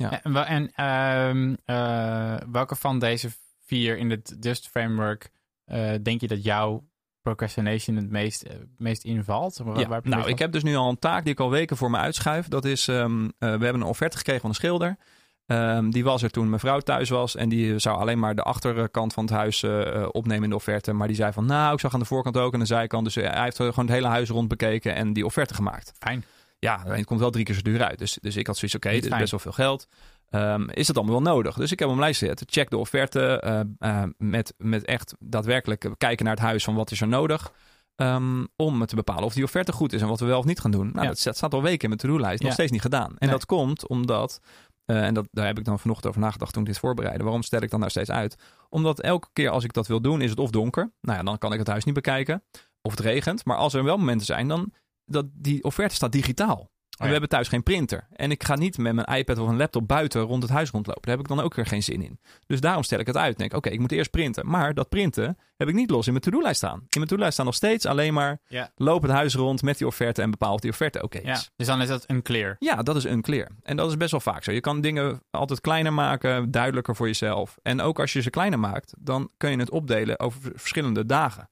Ja. 0.07 0.23
En, 0.23 0.71
en 0.73 1.57
uh, 1.65 2.35
welke 2.51 2.75
van 2.75 2.99
deze 2.99 3.29
vier 3.65 3.97
in 3.97 4.09
het 4.09 4.37
Just 4.39 4.67
Framework 4.67 5.29
eh, 5.65 5.91
denk 6.01 6.21
je 6.21 6.27
dat 6.27 6.43
jouw 6.43 6.87
procrastination 7.21 7.95
het 7.95 8.09
meest, 8.09 8.45
meest 8.77 9.03
invalt? 9.03 9.57
Waar, 9.57 9.79
ja. 9.79 9.99
nou, 10.03 10.29
ik 10.29 10.39
heb 10.39 10.51
dus 10.51 10.63
nu 10.63 10.75
al 10.75 10.89
een 10.89 10.99
taak 10.99 11.23
die 11.23 11.33
ik 11.33 11.39
al 11.39 11.49
weken 11.49 11.77
voor 11.77 11.91
me 11.91 11.97
uitschuif. 11.97 12.47
Dat 12.47 12.65
is, 12.65 12.87
um, 12.87 13.33
we 13.37 13.47
hebben 13.47 13.73
een 13.73 13.83
offerte 13.83 14.17
gekregen 14.17 14.41
van 14.41 14.49
een 14.49 14.55
schilder. 14.55 14.97
Um, 15.45 15.91
die 15.91 16.03
was 16.03 16.23
er 16.23 16.29
toen 16.29 16.47
mijn 16.47 16.59
vrouw 16.59 16.79
thuis 16.79 17.09
was. 17.09 17.35
En 17.35 17.49
die 17.49 17.79
zou 17.79 17.99
alleen 17.99 18.19
maar 18.19 18.35
de 18.35 18.43
achterkant 18.43 19.13
van 19.13 19.23
het 19.23 19.33
huis 19.33 19.63
uh, 19.63 20.07
opnemen 20.11 20.43
in 20.43 20.49
de 20.49 20.55
offerte. 20.55 20.93
Maar 20.93 21.07
die 21.07 21.15
zei 21.15 21.33
van, 21.33 21.45
nou, 21.45 21.73
ik 21.73 21.79
zag 21.79 21.93
aan 21.93 21.99
de 21.99 22.05
voorkant 22.05 22.37
ook 22.37 22.53
en 22.53 22.59
de 22.59 22.65
zijkant. 22.65 23.03
Dus 23.03 23.15
hij 23.15 23.43
heeft 23.43 23.55
gewoon 23.55 23.85
het 23.85 23.89
hele 23.89 24.07
huis 24.07 24.29
rond 24.29 24.47
bekeken 24.47 24.95
en 24.95 25.13
die 25.13 25.25
offerte 25.25 25.53
gemaakt. 25.53 25.91
Fijn. 25.99 26.23
Ja, 26.59 26.83
het 26.85 27.05
komt 27.05 27.19
wel 27.19 27.29
drie 27.29 27.45
keer 27.45 27.55
zo 27.55 27.61
duur 27.61 27.83
uit. 27.83 27.99
Dus, 27.99 28.17
dus 28.21 28.35
ik 28.35 28.47
had 28.47 28.57
zoiets, 28.57 28.77
oké, 28.77 28.87
okay, 28.87 29.01
dit 29.01 29.11
is 29.11 29.17
best 29.17 29.31
wel 29.31 29.39
veel 29.39 29.51
geld. 29.51 29.87
Um, 30.29 30.69
is 30.69 30.87
het 30.87 30.97
allemaal 30.97 31.21
wel 31.21 31.33
nodig? 31.33 31.55
Dus 31.55 31.71
ik 31.71 31.79
heb 31.79 31.89
hem 31.89 31.99
lijst 31.99 32.19
gezet. 32.19 32.43
Check 32.45 32.69
de 32.69 32.77
offerte 32.77 33.43
uh, 33.45 33.89
uh, 33.89 34.03
met, 34.17 34.53
met 34.57 34.85
echt 34.85 35.15
daadwerkelijk 35.19 35.89
kijken 35.97 36.25
naar 36.25 36.33
het 36.33 36.43
huis 36.43 36.63
van 36.63 36.75
wat 36.75 36.91
is 36.91 37.01
er 37.01 37.07
nodig. 37.07 37.51
Um, 37.95 38.47
om 38.55 38.85
te 38.85 38.95
bepalen 38.95 39.23
of 39.23 39.33
die 39.33 39.43
offerte 39.43 39.71
goed 39.71 39.93
is 39.93 40.01
en 40.01 40.07
wat 40.07 40.19
we 40.19 40.25
wel 40.25 40.39
of 40.39 40.45
niet 40.45 40.59
gaan 40.59 40.71
doen. 40.71 40.89
Nou, 40.93 41.01
ja. 41.07 41.13
dat 41.23 41.35
staat 41.35 41.53
al 41.53 41.61
weken 41.61 41.81
in 41.81 41.87
mijn 41.89 42.01
to-do-lijst. 42.01 42.43
Nog 42.43 42.53
steeds 42.53 42.71
niet 42.71 42.81
gedaan. 42.81 43.09
En 43.09 43.15
nee. 43.19 43.29
dat 43.29 43.45
komt 43.45 43.87
omdat 43.87 44.41
uh, 44.85 45.05
en 45.05 45.13
dat, 45.13 45.27
daar 45.31 45.45
heb 45.45 45.57
ik 45.57 45.65
dan 45.65 45.79
vanochtend 45.79 46.07
over 46.07 46.21
nagedacht 46.21 46.53
toen 46.53 46.61
ik 46.61 46.67
dit 46.67 46.79
voorbereidde. 46.79 47.23
Waarom 47.23 47.43
stel 47.43 47.61
ik 47.61 47.69
dan 47.69 47.79
nou 47.79 47.91
steeds 47.91 48.11
uit? 48.11 48.35
Omdat 48.69 49.01
elke 49.01 49.27
keer 49.33 49.49
als 49.49 49.63
ik 49.63 49.73
dat 49.73 49.87
wil 49.87 50.01
doen, 50.01 50.21
is 50.21 50.29
het 50.29 50.39
of 50.39 50.49
donker. 50.49 50.91
Nou 51.01 51.17
ja, 51.17 51.23
dan 51.23 51.37
kan 51.37 51.53
ik 51.53 51.59
het 51.59 51.67
huis 51.67 51.83
niet 51.83 51.93
bekijken. 51.93 52.43
Of 52.81 52.91
het 52.91 52.99
regent. 52.99 53.45
Maar 53.45 53.57
als 53.57 53.73
er 53.73 53.83
wel 53.83 53.97
momenten 53.97 54.25
zijn, 54.25 54.47
dan 54.47 54.71
dat 55.09 55.25
die 55.33 55.63
offerte 55.63 55.95
staat 55.95 56.11
digitaal. 56.11 56.69
Oh, 56.99 57.05
we 57.05 57.11
hebben 57.11 57.29
thuis 57.29 57.47
geen 57.47 57.63
printer. 57.63 58.07
En 58.11 58.31
ik 58.31 58.43
ga 58.43 58.55
niet 58.55 58.77
met 58.77 58.93
mijn 58.93 59.07
iPad 59.07 59.37
of 59.37 59.47
een 59.47 59.57
laptop 59.57 59.87
buiten 59.87 60.21
rond 60.21 60.43
het 60.43 60.51
huis 60.51 60.69
rondlopen. 60.69 61.01
Daar 61.01 61.15
heb 61.15 61.23
ik 61.23 61.35
dan 61.35 61.39
ook 61.39 61.55
weer 61.55 61.65
geen 61.65 61.83
zin 61.83 62.01
in. 62.01 62.19
Dus 62.45 62.61
daarom 62.61 62.83
stel 62.83 62.99
ik 62.99 63.07
het 63.07 63.17
uit. 63.17 63.37
Denk, 63.37 63.53
oké, 63.53 63.69
ik 63.69 63.79
moet 63.79 63.91
eerst 63.91 64.11
printen. 64.11 64.47
Maar 64.47 64.73
dat 64.73 64.89
printen 64.89 65.37
heb 65.57 65.67
ik 65.67 65.73
niet 65.73 65.89
los 65.89 66.05
in 66.05 66.11
mijn 66.11 66.23
to-do-lijst 66.23 66.57
staan. 66.57 66.79
In 66.79 66.87
mijn 66.89 67.05
to-do-lijst 67.05 67.33
staan 67.33 67.45
nog 67.45 67.55
steeds 67.55 67.85
alleen 67.85 68.13
maar 68.13 68.41
ja. 68.47 68.71
loop 68.75 69.01
het 69.01 69.11
huis 69.11 69.35
rond 69.35 69.61
met 69.61 69.77
die 69.77 69.87
offerte 69.87 70.21
en 70.21 70.31
bepaal 70.31 70.53
of 70.53 70.59
die 70.59 70.71
offerte 70.71 71.03
oké 71.03 71.17
okay 71.17 71.31
is. 71.31 71.41
Ja, 71.41 71.47
dus 71.55 71.67
dan 71.67 71.81
is 71.81 71.87
dat 71.87 72.09
unclear. 72.09 72.55
Ja, 72.59 72.83
dat 72.83 72.95
is 72.95 73.05
unclear. 73.05 73.47
En 73.63 73.77
dat 73.77 73.89
is 73.89 73.97
best 73.97 74.11
wel 74.11 74.19
vaak 74.19 74.43
zo. 74.43 74.51
Je 74.51 74.61
kan 74.61 74.81
dingen 74.81 75.21
altijd 75.31 75.61
kleiner 75.61 75.93
maken, 75.93 76.51
duidelijker 76.51 76.95
voor 76.95 77.07
jezelf. 77.07 77.57
En 77.61 77.81
ook 77.81 77.99
als 77.99 78.13
je 78.13 78.21
ze 78.21 78.29
kleiner 78.29 78.59
maakt, 78.59 78.93
dan 78.97 79.29
kun 79.37 79.51
je 79.51 79.57
het 79.57 79.69
opdelen 79.69 80.19
over 80.19 80.51
verschillende 80.55 81.05
dagen. 81.05 81.49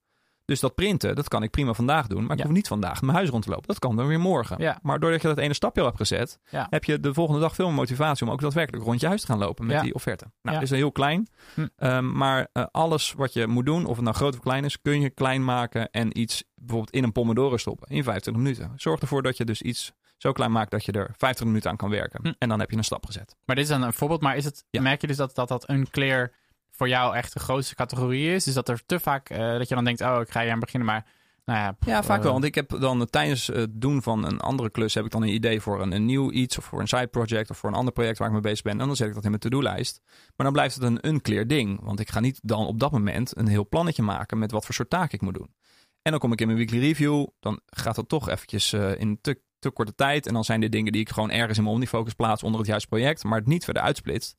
Dus 0.48 0.60
dat 0.60 0.76
printen, 0.76 1.16
dat 1.16 1.28
kan 1.28 1.44
ik 1.44 1.52
prima 1.52 1.74
vandaag 1.74 2.08
doen. 2.08 2.22
Maar 2.22 2.32
ik 2.32 2.38
ja. 2.38 2.44
hoef 2.44 2.56
niet 2.56 2.68
vandaag 2.68 3.02
mijn 3.02 3.16
huis 3.18 3.30
rond 3.30 3.44
te 3.44 3.50
lopen. 3.50 3.68
Dat 3.68 3.80
kan 3.80 3.96
dan 3.96 4.08
weer 4.08 4.20
morgen. 4.20 4.56
Ja. 4.60 4.80
Maar 4.82 5.00
doordat 5.00 5.22
je 5.22 5.28
dat 5.28 5.38
ene 5.38 5.54
stapje 5.54 5.82
al 5.82 5.88
hebt 5.88 6.00
gezet, 6.00 6.40
ja. 6.50 6.68
heb 6.70 6.84
je 6.84 7.00
de 7.00 7.14
volgende 7.14 7.40
dag 7.42 7.56
veel 7.56 7.66
meer 7.66 7.76
motivatie 7.76 8.26
om 8.26 8.32
ook 8.32 8.42
daadwerkelijk 8.42 8.86
rond 8.86 9.00
je 9.00 9.08
huis 9.08 9.22
te 9.22 9.28
gaan 9.28 9.38
lopen 9.38 9.66
met 9.66 9.82
die 9.82 9.94
offerte. 9.94 10.26
Nou, 10.42 10.56
dat 10.56 10.64
is 10.64 10.70
heel 10.70 10.92
klein. 10.92 11.28
Hm. 11.54 11.68
Um, 11.78 12.18
maar 12.18 12.48
uh, 12.54 12.66
alles 12.72 13.14
wat 13.14 13.34
je 13.34 13.48
moet 13.48 13.66
doen, 13.66 13.86
of 13.86 13.96
het 13.96 14.04
nou 14.04 14.16
groot 14.16 14.34
of 14.34 14.40
klein 14.40 14.66
is, 14.66 14.82
kun 14.82 15.02
je 15.02 15.10
klein 15.10 15.46
maken 15.46 15.90
en 15.92 16.20
iets 16.20 16.44
bijvoorbeeld 16.56 16.94
in 16.94 17.04
een 17.04 17.12
pomodoro 17.12 17.58
stoppen 17.58 17.88
in 17.90 18.04
25 18.04 18.44
minuten. 18.44 18.72
Zorg 18.76 19.00
ervoor 19.00 19.24
dat 19.24 19.38
je 19.38 19.46
dus 19.46 19.62
iets 19.62 19.94
zo 20.18 20.32
klein 20.32 20.52
maakt 20.52 20.72
dat 20.72 20.86
je 20.86 20.92
er 20.92 21.14
50 21.18 21.46
minuten 21.46 21.70
aan 21.70 21.78
kan 21.78 21.90
werken. 21.90 22.20
Hm. 22.24 22.34
En 22.38 22.50
dan 22.50 22.60
heb 22.60 22.72
je 22.72 22.78
een 22.78 22.84
stap 22.84 23.06
gezet. 23.06 23.36
Maar 23.46 23.56
dit 23.56 23.66
is 23.66 23.72
dan 23.72 23.84
een 23.84 23.94
voorbeeld. 23.94 24.22
Maar 24.22 24.36
is 24.36 24.46
het, 24.46 24.66
merk 24.72 25.02
je 25.02 25.08
dus 25.08 25.18
dat 25.18 25.36
dat, 25.36 25.48
dat 25.48 25.70
unclear 25.70 26.32
voor 26.78 26.88
jou 26.88 27.16
echt 27.16 27.34
de 27.34 27.40
grootste 27.40 27.76
categorie 27.76 28.34
is. 28.34 28.44
Dus 28.44 28.54
dat 28.54 28.70
er 28.70 28.86
te 28.86 29.00
vaak, 29.00 29.30
uh, 29.30 29.38
dat 29.38 29.70
je 29.70 29.76
dan 29.76 29.84
denkt, 29.84 30.02
oh, 30.02 30.20
ik 30.22 30.30
ga 30.30 30.42
hier 30.42 30.52
aan 30.52 30.60
beginnen, 30.60 30.88
maar... 30.88 31.06
Nou 31.46 31.60
ja, 31.60 31.78
ja, 31.80 32.04
vaak 32.04 32.24
wel. 32.24 32.32
Want 32.32 32.44
ik 32.44 32.56
heb 32.56 32.70
dan 32.80 33.08
tijdens 33.10 33.48
het 33.48 33.82
doen 33.82 34.02
van 34.02 34.26
een 34.26 34.40
andere 34.40 34.70
klus... 34.70 34.94
heb 34.94 35.06
ik 35.06 35.12
dan 35.12 35.22
een 35.22 35.34
idee 35.34 35.62
voor 35.62 35.82
een, 35.82 35.92
een 35.92 36.06
nieuw 36.06 36.32
iets... 36.32 36.58
of 36.58 36.66
voor 36.66 36.80
een 36.80 36.88
side 36.88 37.08
project 37.08 37.50
of 37.50 37.58
voor 37.58 37.70
een 37.70 37.76
ander 37.76 37.94
project 37.94 38.18
waar 38.18 38.28
ik 38.28 38.34
mee 38.34 38.42
bezig 38.42 38.62
ben. 38.62 38.80
En 38.80 38.88
dan 38.88 38.96
zet 38.96 39.08
ik 39.08 39.14
dat 39.14 39.24
in 39.24 39.30
mijn 39.30 39.42
to-do-lijst. 39.42 40.02
Maar 40.06 40.46
dan 40.46 40.52
blijft 40.52 40.76
het 40.76 40.84
een 40.84 41.08
unclear 41.08 41.48
ding. 41.48 41.80
Want 41.84 42.00
ik 42.00 42.10
ga 42.10 42.20
niet 42.20 42.40
dan 42.44 42.66
op 42.66 42.80
dat 42.80 42.92
moment 42.92 43.38
een 43.38 43.48
heel 43.48 43.68
plannetje 43.68 44.04
maken... 44.04 44.38
met 44.38 44.52
wat 44.52 44.66
voor 44.66 44.74
soort 44.74 44.90
taak 44.90 45.14
ik 45.14 45.22
moet 45.22 45.34
doen. 45.34 45.54
En 46.02 46.12
dan 46.12 46.20
kom 46.20 46.32
ik 46.32 46.42
in 46.42 46.46
mijn 46.48 46.60
weekly 46.60 46.80
review. 46.80 47.28
Dan 47.40 47.60
gaat 47.66 47.96
dat 47.96 48.10
toch 48.10 48.30
eventjes 48.30 48.74
uh, 48.74 49.00
in 49.00 49.22
te, 49.22 49.42
te 49.60 49.72
korte 49.72 49.96
tijd. 49.96 50.28
En 50.28 50.34
dan 50.34 50.44
zijn 50.44 50.60
dit 50.60 50.72
dingen 50.72 50.92
die 50.92 51.02
ik 51.02 51.10
gewoon 51.10 51.32
ergens 51.32 51.58
in 51.58 51.64
mijn 51.64 51.76
Omnifocus 51.76 52.14
plaats... 52.14 52.44
onder 52.44 52.60
het 52.60 52.70
juiste 52.70 52.88
project. 52.88 53.24
Maar 53.24 53.38
het 53.38 53.48
niet 53.48 53.64
verder 53.64 53.84
uitsplitst 53.84 54.36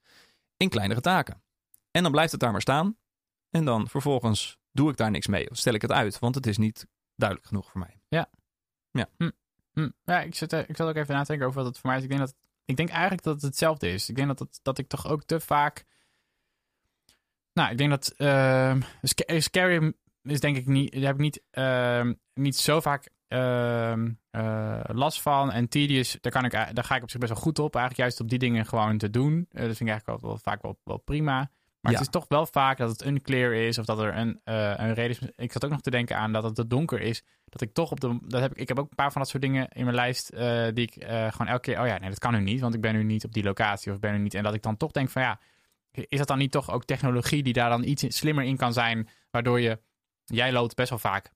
in 0.57 0.68
kleinere 0.68 1.01
taken. 1.01 1.42
En 1.99 2.05
dan 2.05 2.13
blijft 2.13 2.33
het 2.33 2.41
daar 2.41 2.53
maar 2.53 2.61
staan. 2.61 2.97
En 3.51 3.65
dan 3.65 3.89
vervolgens 3.89 4.59
doe 4.73 4.91
ik 4.91 4.97
daar 4.97 5.11
niks 5.11 5.27
mee. 5.27 5.51
Of 5.51 5.57
stel 5.57 5.75
ik 5.75 5.83
het 5.83 5.93
uit, 5.93 6.19
want 6.19 6.35
het 6.35 6.47
is 6.47 6.59
niet 6.59 6.87
duidelijk 7.17 7.49
genoeg 7.49 7.71
voor 7.71 7.81
mij. 7.81 8.01
Ja. 8.09 8.31
Ja. 8.91 9.09
Hm. 9.17 9.31
Hm. 9.73 9.89
Ja, 10.05 10.21
ik 10.21 10.35
zit, 10.35 10.53
ik 10.53 10.77
zat 10.77 10.89
ook 10.89 10.97
even 10.97 11.15
na 11.15 11.21
te 11.21 11.27
denken 11.27 11.47
over 11.47 11.59
wat 11.59 11.69
het 11.69 11.79
voor 11.79 11.91
mij 11.91 11.99
is. 11.99 12.05
Ik 12.05 12.09
denk, 12.09 12.21
dat, 12.21 12.35
ik 12.65 12.77
denk 12.77 12.89
eigenlijk 12.89 13.23
dat 13.23 13.35
het 13.35 13.43
hetzelfde 13.43 13.89
is. 13.89 14.09
Ik 14.09 14.17
denk 14.17 14.29
dat, 14.29 14.39
het, 14.39 14.61
dat 14.63 14.79
ik 14.79 14.89
toch 14.89 15.07
ook 15.07 15.23
te 15.23 15.41
vaak... 15.41 15.85
Nou, 17.53 17.71
ik 17.71 17.79
denk 17.79 17.91
dat... 17.91 18.15
Uh, 18.17 18.77
scary 19.39 19.93
is 20.23 20.41
denk 20.41 20.57
ik 20.57 20.67
niet... 20.67 20.93
Daar 20.93 21.03
heb 21.03 21.15
ik 21.15 21.21
niet, 21.21 21.43
uh, 21.53 22.11
niet 22.35 22.57
zo 22.57 22.81
vaak 22.81 23.09
uh, 23.29 23.97
uh, 24.31 24.81
last 24.87 25.23
van. 25.23 25.53
En 25.53 25.69
tedious, 25.69 26.19
daar, 26.21 26.33
kan 26.33 26.45
ik, 26.45 26.51
daar 26.51 26.85
ga 26.85 26.97
ik 26.97 27.03
op 27.03 27.11
zich 27.11 27.21
best 27.21 27.33
wel 27.33 27.43
goed 27.43 27.59
op. 27.59 27.75
Eigenlijk 27.75 28.03
juist 28.03 28.21
op 28.21 28.29
die 28.29 28.39
dingen 28.39 28.67
gewoon 28.67 28.99
te 28.99 29.11
doen. 29.11 29.33
Uh, 29.33 29.43
dat 29.43 29.77
vind 29.77 29.81
ik 29.81 29.89
eigenlijk 29.89 30.21
wel, 30.21 30.31
wel 30.31 30.39
vaak 30.39 30.63
wel, 30.63 30.79
wel 30.85 30.99
prima. 30.99 31.51
Maar 31.88 31.96
ja. 31.96 32.05
het 32.05 32.14
is 32.14 32.20
toch 32.20 32.29
wel 32.38 32.46
vaak 32.46 32.79
dat 32.79 32.90
het 32.90 33.07
unclear 33.07 33.53
is 33.53 33.79
of 33.79 33.85
dat 33.85 33.98
er 33.98 34.16
een, 34.16 34.40
uh, 34.44 34.72
een 34.77 34.94
reden 34.94 35.11
is. 35.11 35.31
Ik 35.37 35.53
zat 35.53 35.64
ook 35.64 35.70
nog 35.70 35.81
te 35.81 35.90
denken 35.90 36.16
aan 36.16 36.33
dat 36.33 36.42
het 36.42 36.55
te 36.55 36.66
donker 36.66 37.01
is. 37.01 37.22
Dat 37.44 37.61
ik 37.61 37.72
toch 37.72 37.90
op 37.90 38.01
de. 38.01 38.18
Dat 38.22 38.40
heb 38.40 38.51
ik, 38.51 38.59
ik 38.59 38.68
heb 38.68 38.79
ook 38.79 38.90
een 38.90 38.96
paar 38.96 39.12
van 39.12 39.20
dat 39.20 39.31
soort 39.31 39.42
dingen 39.42 39.68
in 39.68 39.85
mijn 39.85 39.96
lijst. 39.96 40.33
Uh, 40.33 40.68
die 40.74 40.87
ik 40.87 40.96
uh, 40.96 41.09
gewoon 41.09 41.46
elke 41.46 41.61
keer. 41.61 41.81
Oh 41.81 41.87
ja, 41.87 41.98
nee, 41.98 42.09
dat 42.09 42.18
kan 42.18 42.33
nu 42.33 42.40
niet. 42.40 42.61
Want 42.61 42.74
ik 42.74 42.81
ben 42.81 42.94
nu 42.94 43.03
niet 43.03 43.24
op 43.24 43.33
die 43.33 43.42
locatie. 43.42 43.92
Of 43.92 43.98
ben 43.98 44.12
nu 44.12 44.18
niet. 44.18 44.35
En 44.35 44.42
dat 44.42 44.55
ik 44.55 44.62
dan 44.62 44.77
toch 44.77 44.90
denk 44.90 45.11
van 45.11 45.22
ja. 45.22 45.40
Is 45.92 46.18
dat 46.18 46.27
dan 46.27 46.38
niet 46.38 46.51
toch 46.51 46.70
ook 46.70 46.85
technologie 46.85 47.42
die 47.42 47.53
daar 47.53 47.70
dan 47.70 47.85
iets 47.85 48.05
slimmer 48.09 48.44
in 48.44 48.57
kan 48.57 48.72
zijn? 48.72 49.09
Waardoor 49.31 49.61
je. 49.61 49.81
Jij 50.24 50.53
loopt 50.53 50.74
best 50.74 50.90
wel 50.90 50.98
vaak 50.98 51.31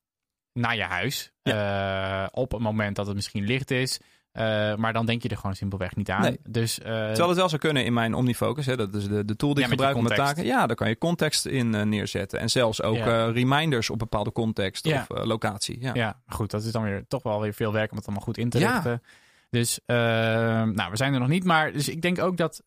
naar 0.53 0.77
je 0.77 0.83
huis. 0.83 1.33
Ja. 1.43 2.29
op 2.33 2.53
het 2.53 2.61
moment 2.61 2.97
dat 2.97 3.07
het 3.07 3.15
misschien 3.15 3.45
licht 3.45 3.71
is. 3.71 4.01
Uh, 4.33 4.75
maar 4.75 4.93
dan 4.93 5.07
denk 5.07 5.23
je 5.23 5.29
er 5.29 5.37
gewoon 5.37 5.55
simpelweg 5.55 5.97
niet 5.97 6.11
aan. 6.11 6.21
Nee. 6.21 6.41
Dus, 6.49 6.79
uh, 6.79 6.85
Terwijl 6.85 7.29
het 7.29 7.37
wel 7.37 7.49
zou 7.49 7.61
kunnen 7.61 7.85
in 7.85 7.93
mijn 7.93 8.15
Omnifocus. 8.15 8.67
Hè, 8.67 8.77
dat 8.77 8.95
is 8.95 9.09
de, 9.09 9.25
de 9.25 9.37
tool 9.37 9.55
die 9.55 9.59
ja, 9.59 9.65
ik 9.65 9.71
gebruik 9.71 9.97
om 9.97 10.03
mijn 10.03 10.15
taken. 10.15 10.45
Ja, 10.45 10.67
daar 10.67 10.77
kan 10.77 10.89
je 10.89 10.99
context 10.99 11.47
in 11.47 11.75
uh, 11.75 11.83
neerzetten. 11.83 12.39
En 12.39 12.51
zelfs 12.51 12.83
ook 12.83 12.97
ja. 12.97 13.25
reminders 13.25 13.91
op 13.91 13.99
bepaalde 13.99 14.33
context 14.33 14.87
ja. 14.87 15.07
of 15.09 15.25
locatie. 15.25 15.81
Ja. 15.81 15.95
ja, 15.95 16.21
goed. 16.27 16.51
Dat 16.51 16.65
is 16.65 16.73
dan 16.73 16.83
weer 16.83 17.05
toch 17.09 17.23
wel 17.23 17.41
weer 17.41 17.55
veel 17.55 17.73
werk 17.73 17.91
om 17.91 17.97
het 17.97 18.07
allemaal 18.07 18.25
goed 18.25 18.39
in 18.39 18.51
te 18.51 18.59
richten. 18.59 19.03
Dus 19.51 19.81
nou, 19.87 20.91
we 20.91 20.97
zijn 20.97 21.15
er 21.15 21.21
nog 21.21 21.29
niet. 21.29 21.45
Maar 21.45 21.73
dus 21.73 21.89
ik 21.89 22.03
denk 22.03 22.23
ook 22.23 22.37
dat 22.37 22.63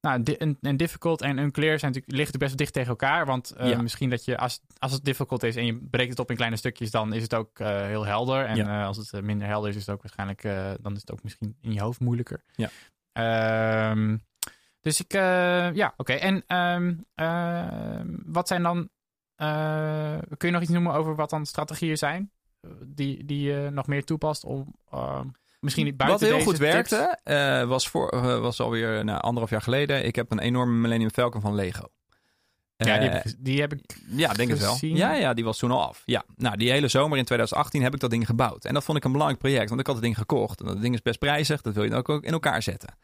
nou, 0.00 0.22
en, 0.22 0.58
en 0.60 0.76
difficult 0.76 1.22
en 1.22 1.38
unclear 1.38 1.78
zijn 1.78 1.92
natuurlijk, 1.92 2.18
liggen 2.18 2.38
best 2.38 2.50
wel 2.50 2.58
dicht 2.58 2.72
tegen 2.72 2.88
elkaar. 2.88 3.26
Want 3.26 3.54
uh, 3.60 3.70
ja. 3.70 3.82
misschien 3.82 4.10
dat 4.10 4.24
je, 4.24 4.38
als, 4.38 4.60
als 4.78 4.92
het 4.92 5.04
difficult 5.04 5.42
is 5.42 5.56
en 5.56 5.66
je 5.66 5.78
breekt 5.90 6.10
het 6.10 6.18
op 6.18 6.30
in 6.30 6.36
kleine 6.36 6.56
stukjes, 6.56 6.90
dan 6.90 7.12
is 7.12 7.22
het 7.22 7.34
ook 7.34 7.58
uh, 7.58 7.68
heel 7.68 8.06
helder. 8.06 8.44
En 8.44 8.56
ja. 8.56 8.80
uh, 8.80 8.86
als 8.86 8.96
het 8.96 9.24
minder 9.24 9.48
helder 9.48 9.70
is, 9.70 9.76
is 9.76 9.86
het 9.86 9.94
ook 9.94 10.02
waarschijnlijk, 10.02 10.42
dan 10.82 10.94
is 10.94 11.00
het 11.00 11.12
ook 11.12 11.22
misschien 11.22 11.56
in 11.60 11.72
je 11.72 11.80
hoofd 11.80 12.00
moeilijker. 12.00 12.42
Ja. 12.54 12.70
Um, 13.90 14.20
dus 14.80 15.00
ik, 15.00 15.12
ja, 15.12 15.94
oké. 15.96 16.12
Okay. 16.12 16.18
En 16.18 16.56
um, 16.56 17.04
wat 18.26 18.48
zijn 18.48 18.62
dan, 18.62 18.88
kun 20.36 20.48
je 20.48 20.50
nog 20.50 20.62
iets 20.62 20.70
noemen 20.70 20.92
over 20.92 21.14
wat 21.14 21.30
dan 21.30 21.46
strategieën 21.46 21.98
zijn? 21.98 22.30
Die, 22.84 23.24
die 23.24 23.52
je 23.52 23.70
nog 23.72 23.86
meer 23.86 24.04
toepast 24.04 24.44
om 24.44 24.74
misschien 25.60 25.84
niet 25.84 25.94
Wat 25.96 26.06
buiten 26.06 26.26
heel 26.26 26.36
deze 26.36 26.48
goed 26.48 26.58
werkte, 26.58 27.18
eh, 27.24 27.64
was, 27.64 27.88
voor, 27.88 28.08
eh, 28.08 28.40
was 28.40 28.60
alweer 28.60 29.04
nou, 29.04 29.20
anderhalf 29.20 29.50
jaar 29.50 29.62
geleden. 29.62 30.04
Ik 30.04 30.16
heb 30.16 30.30
een 30.30 30.38
enorme 30.38 30.72
Millennium 30.72 31.10
Falcon 31.10 31.40
van 31.40 31.54
Lego. 31.54 31.88
Ja, 32.76 32.98
die 32.98 33.08
Eh, 33.08 33.14
heb, 33.14 33.24
ik, 33.24 33.34
die 33.38 33.60
heb 33.60 33.72
ik 33.72 33.98
Ja, 34.10 34.32
denk 34.32 34.50
het 34.50 34.58
wel. 34.58 34.76
Ja, 34.80 35.12
ja, 35.12 35.34
die 35.34 35.44
was 35.44 35.58
toen 35.58 35.70
al 35.70 35.86
af. 35.88 36.02
Ja, 36.04 36.24
nou, 36.36 36.56
die 36.56 36.70
hele 36.70 36.88
zomer 36.88 37.18
in 37.18 37.24
2018 37.24 37.82
heb 37.82 37.94
ik 37.94 38.00
dat 38.00 38.10
ding 38.10 38.26
gebouwd. 38.26 38.64
En 38.64 38.74
dat 38.74 38.84
vond 38.84 38.98
ik 38.98 39.04
een 39.04 39.12
belangrijk 39.12 39.42
project, 39.42 39.68
want 39.68 39.80
ik 39.80 39.86
had 39.86 39.94
het 39.94 40.04
ding 40.04 40.16
gekocht. 40.18 40.60
En 40.60 40.66
dat 40.66 40.80
ding 40.80 40.94
is 40.94 41.02
best 41.02 41.18
prijzig, 41.18 41.60
dat 41.60 41.74
wil 41.74 41.84
je 41.84 41.90
dan 41.90 42.06
ook 42.06 42.24
in 42.24 42.32
elkaar 42.32 42.62
zetten. 42.62 42.94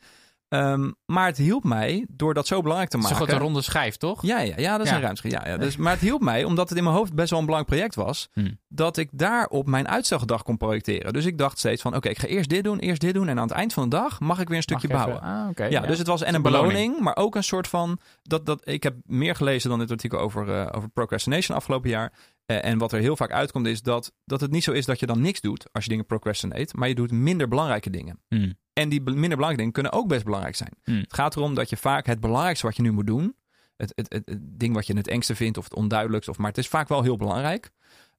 Ehm, 0.48 0.90
maar 1.06 1.26
het 1.26 1.36
hielp 1.36 1.64
mij 1.64 2.06
door 2.08 2.34
dat 2.34 2.46
zo 2.46 2.60
belangrijk 2.60 2.90
te 2.90 2.96
Het 2.96 3.04
is 3.06 3.12
maken. 3.12 3.26
toch 3.26 3.36
een 3.36 3.42
ronde 3.42 3.62
schijf, 3.62 3.96
toch? 3.96 4.22
Ja, 4.22 4.38
ja, 4.40 4.54
ja, 4.56 4.72
dat 4.76 4.84
is 4.86 4.90
Ja. 4.90 4.96
een 4.96 5.02
ruimschrift. 5.02 5.34
Ja, 5.34 5.48
ja. 5.48 5.56
Dus, 5.56 5.76
maar 5.76 5.92
het 5.92 6.00
hielp 6.00 6.20
mij, 6.22 6.44
omdat 6.44 6.68
het 6.68 6.78
in 6.78 6.84
mijn 6.84 6.96
hoofd 6.96 7.14
best 7.14 7.30
wel 7.30 7.38
een 7.38 7.44
belangrijk 7.44 7.76
project 7.76 7.94
was, 8.06 8.28
Hmm. 8.32 8.58
dat 8.68 8.96
ik 8.96 9.08
daarop 9.12 9.66
mijn 9.66 9.88
uitstelgedrag 9.88 10.42
kon 10.42 10.56
projecteren. 10.56 11.12
Dus 11.12 11.24
ik 11.24 11.38
dacht 11.38 11.58
steeds 11.58 11.82
van, 11.82 11.96
oké, 11.96 12.08
ik 12.08 12.18
ga 12.18 12.26
eerst 12.26 12.48
dit 12.50 12.64
doen, 12.64 12.78
eerst 12.78 13.00
dit 13.00 13.14
doen. 13.14 13.28
En 13.28 13.36
aan 13.38 13.46
het 13.48 13.56
eind 13.56 13.72
van 13.72 13.82
de 13.82 13.96
dag 13.96 14.20
mag 14.20 14.40
ik 14.40 14.48
weer 14.48 14.56
een 14.56 14.62
stukje 14.62 14.88
bouwen. 14.88 15.16
even- 15.16 15.64
Ah. 15.64 15.70
Ja, 15.70 15.80
dus 15.80 15.98
het 15.98 16.06
was 16.06 16.22
en 16.22 16.34
een 16.34 16.42
beloning. 16.42 16.72
beloning, 16.72 17.00
maar 17.00 17.16
ook 17.16 17.34
een 17.34 17.44
soort 17.44 17.68
van. 17.68 17.98
Dat, 18.22 18.46
dat, 18.46 18.60
ik 18.68 18.82
heb 18.82 18.94
meer 19.04 19.34
gelezen 19.34 19.70
dan 19.70 19.78
dit 19.78 19.90
artikel 19.90 20.18
over, 20.18 20.60
eh, 20.60 20.66
over 20.76 20.88
procrastination 20.88 21.56
afgelopen 21.56 21.90
jaar. 21.90 22.12
Eh, 22.46 22.64
en 22.64 22.78
wat 22.78 22.92
er 22.92 23.00
heel 23.00 23.16
vaak 23.16 23.32
uitkomt 23.32 23.66
is 23.66 23.82
dat, 23.82 24.12
dat 24.24 24.40
het 24.40 24.50
niet 24.50 24.64
zo 24.64 24.72
is 24.72 24.86
dat 24.86 25.00
je 25.00 25.06
dan 25.06 25.20
niks 25.20 25.40
doet 25.40 25.66
als 25.72 25.84
je 25.84 25.90
dingen 25.90 26.06
procrastinate, 26.06 26.76
maar 26.76 26.88
je 26.88 26.94
doet 26.94 27.10
minder 27.10 27.48
belangrijke 27.48 27.90
dingen. 27.90 28.22
Hmm. 28.28 28.54
En 28.72 28.88
die 28.88 29.00
minder 29.00 29.20
belangrijke 29.20 29.56
dingen 29.56 29.72
kunnen 29.72 29.92
ook 29.92 30.08
best 30.08 30.24
belangrijk 30.24 30.56
zijn. 30.56 30.72
Hmm. 30.82 30.98
Het 30.98 31.14
gaat 31.14 31.36
erom 31.36 31.54
dat 31.54 31.70
je 31.70 31.76
vaak 31.76 32.06
het 32.06 32.20
belangrijkste 32.20 32.66
wat 32.66 32.76
je 32.76 32.82
nu 32.82 32.90
moet 32.90 33.06
doen, 33.06 33.36
het, 33.76 33.92
het, 33.94 34.12
het, 34.12 34.28
het 34.28 34.38
ding 34.42 34.74
wat 34.74 34.86
je 34.86 34.96
het 34.96 35.08
engste 35.08 35.34
vindt 35.34 35.58
of 35.58 35.64
het 35.64 35.74
onduidelijkst, 35.74 36.28
of, 36.28 36.38
maar 36.38 36.48
het 36.48 36.58
is 36.58 36.68
vaak 36.68 36.88
wel 36.88 37.02
heel 37.02 37.16
belangrijk. 37.16 37.70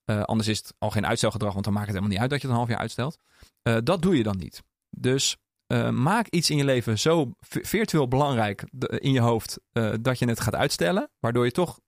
Eh, 0.06 0.22
anders 0.22 0.48
is 0.48 0.58
het 0.58 0.74
al 0.78 0.90
geen 0.90 1.06
uitstelgedrag, 1.06 1.54
want 1.54 1.66
dan 1.66 1.74
maakt 1.74 1.86
het 1.86 1.96
helemaal 1.96 2.14
niet 2.18 2.24
uit 2.24 2.32
dat 2.32 2.42
je 2.42 2.48
het 2.48 2.56
een 2.56 2.62
half 2.62 2.72
jaar 2.72 2.82
uitstelt. 2.82 3.18
Eh, 3.62 3.78
dat 3.84 4.02
doe 4.02 4.18
je 4.18 4.24
dan 4.24 4.38
niet. 4.38 4.64
Dus 4.90 5.38
maak 5.92 6.28
iets 6.28 6.50
in 6.50 6.58
je 6.58 6.66
leven 6.66 7.00
zo 7.00 7.32
vi- 7.40 7.66
virtueel 7.66 8.08
belangrijk 8.08 8.64
in 8.88 9.12
je 9.12 9.20
hoofd 9.20 9.60
dat 10.02 10.20
je 10.20 10.28
het 10.28 10.40
gaat 10.40 10.56
uitstellen, 10.56 11.10
waardoor 11.20 11.46
je 11.46 11.52
toch 11.52 11.80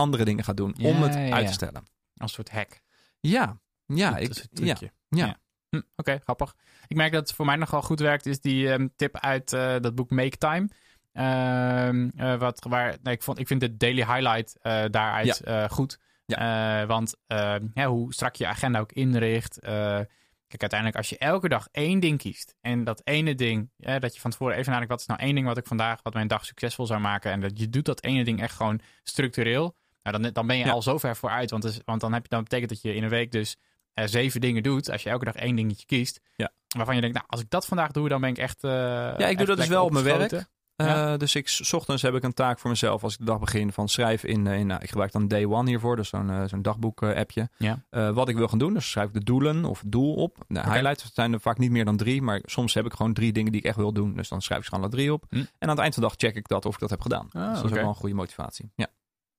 andere 0.00 0.24
dingen 0.24 0.44
gaat 0.44 0.56
doen 0.56 0.74
om 0.78 0.82
Ja, 0.86 1.02
het 1.02 1.14
ja, 1.14 1.20
ja. 1.20 1.34
uit 1.34 1.46
te 1.46 1.52
stellen. 1.52 1.74
Als 1.74 1.84
een 2.16 2.28
soort 2.28 2.50
hack. 2.50 2.80
Ja, 3.20 3.60
ja, 3.86 4.10
dat 4.10 4.20
ik, 4.20 4.34
ja, 4.34 4.74
trucje. 4.74 4.92
ja. 5.08 5.38
Hm, 5.68 5.80
Oké, 5.96 6.18
grappig. 6.22 6.56
Ik 6.86 6.96
merk 6.96 7.12
dat 7.12 7.20
het 7.28 7.36
voor 7.36 7.46
mij 7.46 7.56
nogal 7.56 7.82
goed 7.82 8.00
werkt, 8.00 8.26
is 8.26 8.40
die 8.40 8.72
ehm, 8.72 8.88
tip 8.96 9.16
uit 9.18 9.52
eh, 9.52 9.76
dat 9.80 9.94
boek 9.94 10.10
Make 10.10 10.36
Time. 10.36 10.68
Ehm, 11.12 12.08
eh, 12.16 12.38
wat, 12.38 12.64
waar, 12.68 12.96
nee, 13.02 13.14
ik, 13.14 13.22
vond, 13.22 13.38
ik 13.38 13.46
vind 13.46 13.60
de 13.60 13.76
daily 13.76 14.04
highlight 14.04 14.58
eh, 14.62 14.84
daaruit 14.90 15.42
goed. 15.70 15.98
Eh, 16.26 16.84
want 16.84 17.14
ehm, 17.26 17.66
ja, 17.74 17.86
hoe 17.86 18.12
strak 18.14 18.34
je 18.34 18.46
agenda 18.46 18.78
ook 18.80 18.92
inricht. 18.92 19.58
kijk, 19.60 20.60
uiteindelijk 20.60 20.96
als 20.98 21.08
je 21.08 21.18
elke 21.18 21.48
dag 21.48 21.68
één 21.72 22.00
ding 22.00 22.18
kiest. 22.18 22.54
En 22.60 22.84
dat 22.84 23.00
ene 23.04 23.34
ding, 23.34 23.70
ja, 23.76 23.98
dat 23.98 24.14
je 24.14 24.20
van 24.20 24.30
tevoren 24.30 24.56
even 24.56 24.70
nadenkt, 24.70 24.90
wat 24.90 25.00
is 25.00 25.06
nou 25.06 25.20
één 25.20 25.34
ding 25.34 25.46
wat 25.46 25.56
ik 25.58 25.66
vandaag, 25.66 26.02
wat 26.02 26.14
mijn 26.14 26.28
dag 26.28 26.44
succesvol 26.44 26.86
zou 26.86 27.00
maken. 27.00 27.32
En 27.32 27.40
dat 27.40 27.58
je 27.58 27.68
doet 27.68 27.84
dat 27.84 28.02
ene 28.02 28.24
ding 28.24 28.40
echt 28.40 28.54
gewoon 28.56 28.80
structureel. 29.02 29.76
Nou, 30.02 30.22
dan, 30.22 30.32
dan 30.32 30.46
ben 30.46 30.56
je 30.56 30.64
Ja. 30.64 30.70
al 30.70 30.82
zo 30.82 30.98
ver 30.98 31.16
vooruit. 31.16 31.50
Want, 31.50 31.62
dus, 31.62 31.80
want 31.84 32.00
dan, 32.00 32.12
heb 32.12 32.22
je, 32.22 32.28
dan 32.28 32.42
betekent 32.42 32.68
dat 32.70 32.82
je 32.82 32.94
in 32.94 33.02
een 33.02 33.08
week 33.08 33.32
dus 33.32 33.56
eh, 33.94 34.04
zeven 34.06 34.40
dingen 34.40 34.62
doet. 34.62 34.90
Als 34.90 35.02
je 35.02 35.10
elke 35.10 35.24
dag 35.24 35.34
één 35.34 35.56
dingetje 35.56 35.86
kiest. 35.86 36.20
Ja. 36.36 36.50
Waarvan 36.76 36.94
je 36.94 37.00
denkt, 37.00 37.16
nou, 37.16 37.28
als 37.28 37.40
ik 37.40 37.50
dat 37.50 37.66
vandaag 37.66 37.90
doe, 37.90 38.08
dan 38.08 38.20
ben 38.20 38.30
ik 38.30 38.38
echt. 38.38 38.64
eh, 38.64 38.70
Ja, 38.70 39.26
ik 39.26 39.36
doe 39.36 39.46
dat 39.46 39.56
dus 39.56 39.66
wel 39.68 39.84
op 39.84 39.92
mijn 39.92 40.04
werk. 40.04 40.32
Eh, 40.32 40.40
Ja. 40.86 41.16
Dus 41.16 41.34
ik, 41.34 41.48
's 41.48 41.72
ochtends 41.72 42.02
heb 42.02 42.14
ik 42.14 42.22
een 42.22 42.32
taak 42.34 42.58
voor 42.58 42.70
mezelf 42.70 43.02
als 43.02 43.12
ik 43.12 43.18
de 43.18 43.24
dag 43.24 43.38
begin 43.38 43.72
van 43.72 43.88
schrijf 43.88 44.24
in, 44.24 44.46
in 44.46 44.66
nou, 44.66 44.82
ik 44.82 44.88
gebruik 44.88 45.12
dan 45.12 45.28
Day 45.28 45.44
One 45.46 45.68
hiervoor, 45.68 45.96
dus 45.96 46.08
zo'n 46.08 46.48
zo'n 46.48 46.62
dagboek 46.62 47.02
appje. 47.02 47.48
Ja. 47.58 47.84
Eh, 47.90 48.10
wat 48.10 48.28
ik 48.28 48.36
wil 48.36 48.48
gaan 48.48 48.58
doen, 48.58 48.74
dus 48.74 48.90
schrijf 48.90 49.08
ik 49.08 49.14
de 49.14 49.24
doelen 49.24 49.64
of 49.64 49.82
doel 49.86 50.14
op. 50.14 50.36
De 50.48 50.60
highlights 50.60 51.10
zijn 51.14 51.32
er 51.32 51.40
vaak 51.40 51.58
niet 51.58 51.70
meer 51.70 51.84
dan 51.84 51.96
drie, 51.96 52.22
maar 52.22 52.40
soms 52.44 52.74
heb 52.74 52.86
ik 52.86 52.92
gewoon 52.92 53.12
drie 53.12 53.32
dingen 53.32 53.52
die 53.52 53.60
ik 53.60 53.66
echt 53.66 53.76
wil 53.76 53.92
doen. 53.92 54.14
Dus 54.14 54.28
dan 54.28 54.42
schrijf 54.42 54.60
ik 54.60 54.66
ze 54.66 54.74
gewoon 54.74 54.88
alle 54.90 54.96
drie 54.96 55.12
op. 55.12 55.24
Hm. 55.28 55.36
En 55.36 55.46
aan 55.58 55.68
het 55.68 55.78
eind 55.78 55.94
van 55.94 56.02
de 56.02 56.08
dag 56.08 56.18
check 56.18 56.34
ik 56.36 56.48
dat 56.48 56.64
of 56.66 56.74
ik 56.74 56.80
dat 56.80 56.90
heb 56.90 57.00
gedaan. 57.00 57.28
Ah, 57.32 57.42
dus 57.50 57.54
dat 57.54 57.64
is 57.64 57.70
ook 57.70 57.76
wel 57.76 57.88
een 57.88 57.94
goede 57.94 58.14
motivatie. 58.14 58.72
Ja. 58.74 58.86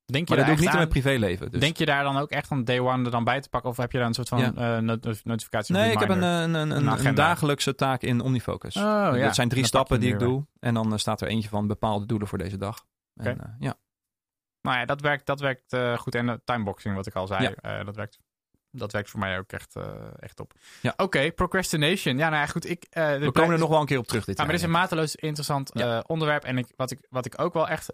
Denk 0.06 0.28
je 0.28 0.36
Maar 0.36 0.46
dat 0.46 0.48
daar 0.48 0.56
doe 0.56 0.56
ik 0.56 0.60
niet 0.60 0.70
in 0.82 0.90
mijn 0.92 1.02
privéleven. 1.02 1.52
Dus. 1.52 1.60
Denk 1.60 1.78
je 1.78 1.86
daar 1.86 2.04
dan 2.04 2.18
ook 2.18 2.30
echt 2.30 2.48
van 2.48 2.64
day 2.64 2.80
one 2.80 3.06
er 3.06 3.12
dan 3.12 3.24
bij 3.24 3.42
te 3.42 3.50
pakken? 3.50 3.70
Of 3.70 3.78
heb 3.78 3.92
je 3.92 3.98
dan 3.98 4.08
een 4.08 4.14
soort 4.14 4.28
van 4.30 4.40
Ja. 4.40 4.54
eh, 4.54 4.78
not- 4.82 5.24
notificatie? 5.24 5.76
of 5.76 5.82
Nee, 5.82 5.92
ik 5.92 6.00
heb 6.00 6.10
een, 6.10 6.20
reminder? 6.20 6.44
een, 6.44 6.54
een, 6.72 6.72
Een 6.88 6.88
een, 7.00 7.06
een 7.06 7.16
dagelijkse 7.16 7.76
taak 7.76 8.02
in 8.02 8.22
Omnifocus. 8.22 8.76
Oh, 8.76 8.82
ja. 8.84 9.18
Dat 9.18 9.36
zijn 9.36 9.50
drie 9.50 9.66
stappen 9.66 10.00
die 10.00 10.14
ik 10.14 10.20
doe. 10.20 10.46
En 10.60 10.74
dan 10.74 10.92
eh, 10.92 10.98
staat 10.98 11.22
er 11.22 11.28
eentje 11.28 11.50
van 11.50 11.68
bepaalde 11.68 12.06
doelen 12.06 12.28
voor 12.28 12.38
deze 12.38 12.58
dag. 12.58 12.86
En, 13.16 13.40
eh, 13.40 13.50
ja. 13.60 13.76
Nou 14.62 14.78
ja, 14.78 14.86
dat 14.86 15.02
werkt, 15.02 15.26
dat 15.26 15.40
werkt 15.40 15.74
eh, 15.74 15.98
goed. 15.98 16.16
En 16.16 16.26
de 16.26 16.42
timeboxing, 16.44 16.96
wat 16.96 17.08
ik 17.08 17.16
al 17.16 17.28
zei, 17.28 17.44
Ja. 17.44 17.80
eh, 17.80 17.86
dat, 17.86 17.96
werkt, 17.96 18.20
dat 18.72 18.92
werkt 18.92 19.10
voor 19.10 19.20
mij 19.20 19.38
ook 19.40 19.52
echt, 19.52 19.76
eh, 19.76 19.84
echt 20.20 20.40
op. 20.40 20.54
Ja. 20.82 20.94
Oké, 20.98 21.32
procrastination. 21.32 22.18
Ja, 22.18 22.30
nou 22.30 22.42
ja, 22.42 22.48
goed. 22.48 22.70
Ik, 22.70 22.86
eh, 22.90 23.16
We 23.18 23.32
komen 23.32 23.54
er 23.54 23.60
nog 23.60 23.70
wel 23.70 23.80
een 23.80 23.86
keer 23.86 23.98
op 23.98 24.08
terug 24.08 24.26
dit 24.26 24.38
Ja, 24.38 24.44
maar 24.44 24.52
dit 24.52 24.62
is 24.62 24.68
een 24.68 24.74
mateloos 24.74 25.16
interessant 25.16 25.72
eh, 25.72 26.00
onderwerp. 26.08 26.44
En 26.44 26.58
ik, 26.58 26.68
wat, 26.76 26.92
ik, 26.92 27.00
wat 27.10 27.26
ik 27.26 27.42
ook 27.42 27.54
wel 27.54 27.68
echt. 27.68 27.94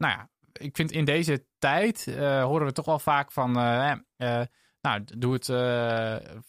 Nou 0.00 0.12
ja, 0.18 0.28
ik 0.52 0.76
vind 0.76 0.90
in 0.92 1.04
deze 1.04 1.44
tijd 1.58 2.06
eh, 2.06 2.42
horen 2.42 2.66
we 2.66 2.72
toch 2.72 2.84
wel 2.84 2.98
vaak 2.98 3.32
van. 3.32 3.56
eh, 3.58 3.90
eh, 4.16 4.46
nou, 4.80 5.02
doe 5.04 5.32
het. 5.32 5.46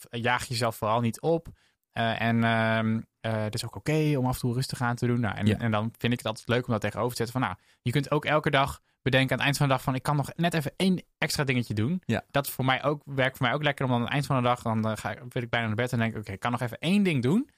jaag 0.09 0.45
jezelf 0.45 0.75
vooral 0.75 1.01
niet 1.01 1.21
op. 1.21 1.47
En 1.91 2.43
ehm, 2.43 3.01
eh, 3.19 3.43
het 3.43 3.53
is 3.53 3.65
ook 3.65 3.75
oké 3.75 4.15
om 4.17 4.25
af 4.25 4.33
en 4.33 4.39
toe 4.39 4.53
rustig 4.53 4.81
aan 4.81 4.95
te 4.95 5.07
doen. 5.07 5.19
Nou, 5.19 5.35
en, 5.37 5.45
Ja. 5.45 5.57
en 5.57 5.71
dan 5.71 5.91
vind 5.97 6.11
ik 6.13 6.17
het 6.19 6.27
altijd 6.27 6.47
leuk 6.47 6.65
om 6.65 6.71
dat 6.71 6.81
tegenover 6.81 7.15
te 7.15 7.23
zetten. 7.23 7.39
Van 7.39 7.49
nou, 7.49 7.59
je 7.81 7.91
kunt 7.91 8.11
ook 8.11 8.25
elke 8.25 8.49
dag 8.49 8.79
bedenken 9.01 9.31
aan 9.31 9.37
het 9.37 9.45
eind 9.45 9.57
van 9.57 9.67
de 9.67 9.73
dag 9.73 9.81
van 9.83 9.95
ik 9.95 10.03
kan 10.03 10.15
nog 10.15 10.29
net 10.35 10.53
even 10.53 10.73
één 10.75 11.03
extra 11.17 11.43
dingetje 11.43 11.73
doen. 11.73 12.01
Ja. 12.05 12.23
Dat 12.31 12.49
voor 12.49 12.65
mij 12.65 12.83
ook, 12.83 13.01
werkt 13.05 13.37
voor 13.37 13.45
mij 13.45 13.55
ook 13.55 13.63
lekker 13.63 13.85
om 13.85 13.91
dan 13.91 13.99
aan 13.99 14.05
het 14.05 14.13
eind 14.13 14.25
van 14.25 14.35
de 14.35 14.41
dag, 14.41 14.61
dan 14.61 14.97
ga 14.97 15.11
ik, 15.11 15.19
wil 15.29 15.41
ik 15.43 15.49
bijna 15.49 15.67
naar 15.67 15.75
bed 15.75 15.91
en 15.91 15.99
denk 15.99 16.13
ik, 16.13 16.19
oké, 16.19 16.31
ik 16.31 16.39
kan 16.39 16.51
nog 16.51 16.61
even 16.61 16.77
één 16.79 17.03
ding 17.03 17.21
doen. 17.23 17.49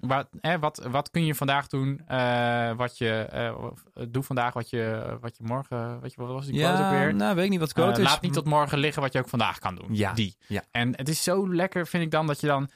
Wat, 0.00 0.28
hè, 0.40 0.58
wat, 0.58 0.86
wat 0.90 1.10
kun 1.10 1.24
je 1.24 1.34
vandaag 1.34 1.66
doen? 1.66 2.02
eh, 2.06 2.72
wat 2.76 2.98
je 2.98 3.10
eh, 3.22 3.66
doe 4.08 4.22
vandaag 4.22 4.52
wat 4.54 4.70
je, 4.70 5.16
wat 5.20 5.36
je 5.36 5.42
morgen, 5.44 6.00
wat, 6.00 6.14
je, 6.14 6.20
wat 6.20 6.30
was 6.32 6.46
die 6.46 6.54
quote 6.60 6.72
ook 6.82 6.90
Ja, 6.90 6.98
weer? 6.98 7.14
nou 7.14 7.34
weet 7.34 7.44
ik 7.44 7.50
niet 7.50 7.60
wat 7.60 7.68
Eh, 7.68 7.74
quote 7.74 8.00
is. 8.00 8.06
laat 8.08 8.20
niet 8.20 8.32
tot 8.32 8.44
morgen 8.46 8.78
liggen 8.78 9.02
wat 9.02 9.12
je 9.12 9.18
ook 9.18 9.28
vandaag 9.28 9.58
kan 9.58 9.74
doen. 9.74 9.94
Ja, 9.96 10.12
Die. 10.12 10.36
ja. 10.46 10.62
En 10.70 10.96
het 10.96 11.08
is 11.08 11.22
zo 11.22 11.54
lekker, 11.54 11.86
vind 11.86 12.02
ik 12.04 12.10
dan, 12.10 12.26
dat 12.26 12.40
je 12.40 12.46
dan... 12.46 12.70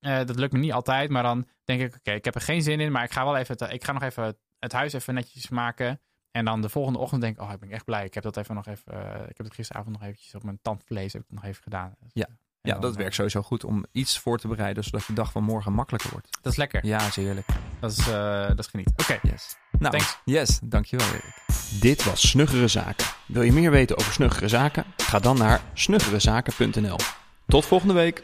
eh, 0.00 0.16
dat 0.16 0.36
lukt 0.36 0.52
me 0.52 0.58
niet 0.58 0.72
altijd, 0.72 1.10
maar 1.10 1.22
dan 1.22 1.46
denk 1.64 1.80
ik... 1.80 1.94
Oké, 1.94 2.10
ik 2.12 2.24
heb 2.24 2.34
er 2.34 2.40
geen 2.40 2.62
zin 2.62 2.80
in, 2.80 2.92
maar 2.92 3.04
ik 3.04 3.12
ga 3.12 3.24
wel 3.24 3.36
even... 3.36 3.56
het- 3.58 3.72
ik 3.72 3.84
ga 3.84 3.92
nog 3.92 4.02
even 4.02 4.36
het 4.58 4.72
huis 4.72 4.92
even 4.92 5.14
netjes 5.14 5.48
maken. 5.48 6.00
En 6.30 6.44
dan 6.44 6.60
de 6.60 6.68
volgende 6.68 6.98
ochtend 6.98 7.20
denk 7.20 7.36
ik... 7.36 7.42
Oh, 7.42 7.52
ik 7.52 7.58
ben 7.60 7.70
echt 7.70 7.84
blij. 7.84 8.04
Ik 8.04 8.14
heb 8.14 8.22
dat 8.22 8.36
even 8.36 8.54
nog 8.54 8.66
even... 8.66 8.92
eh, 8.92 9.20
ik 9.28 9.36
heb 9.36 9.46
het 9.46 9.54
gisteravond 9.54 9.92
nog 9.98 10.02
eventjes 10.02 10.34
op 10.34 10.42
mijn 10.44 10.58
tandvlees 10.62 11.12
heb 11.12 11.22
ik 11.22 11.28
het 11.28 11.36
nog 11.36 11.44
even 11.50 11.62
gedaan. 11.62 11.94
Ja. 12.12 12.26
Ja, 12.66 12.78
dat 12.78 12.96
werkt 12.96 13.14
sowieso 13.14 13.42
goed 13.42 13.64
om 13.64 13.84
iets 13.92 14.18
voor 14.18 14.38
te 14.38 14.48
bereiden, 14.48 14.84
zodat 14.84 15.04
je 15.04 15.12
dag 15.12 15.32
van 15.32 15.42
morgen 15.44 15.72
makkelijker 15.72 16.10
wordt. 16.10 16.28
Dat 16.42 16.52
is 16.52 16.58
lekker. 16.58 16.86
Ja, 16.86 17.06
is 17.06 17.16
heerlijk. 17.16 17.46
Dat 17.80 17.90
is, 17.90 17.98
eh, 17.98 18.46
dat 18.48 18.58
is 18.58 18.66
genieten. 18.66 18.94
Oké, 18.96 19.18
Yes. 19.22 19.56
Nou, 19.78 19.90
Thanks. 19.96 20.18
yes, 20.24 20.58
dankjewel 20.62 21.06
Erik. 21.06 21.34
Dit 21.80 22.04
was 22.04 22.28
Snuggere 22.28 22.68
Zaken. 22.68 23.06
Wil 23.26 23.42
je 23.42 23.52
meer 23.52 23.70
weten 23.70 23.98
over 23.98 24.12
snuggere 24.12 24.48
zaken? 24.48 24.84
Ga 24.96 25.18
dan 25.18 25.38
naar 25.38 25.60
snuggerezaken.nl. 25.74 26.96
Tot 27.46 27.66
volgende 27.66 27.94
week. 27.94 28.22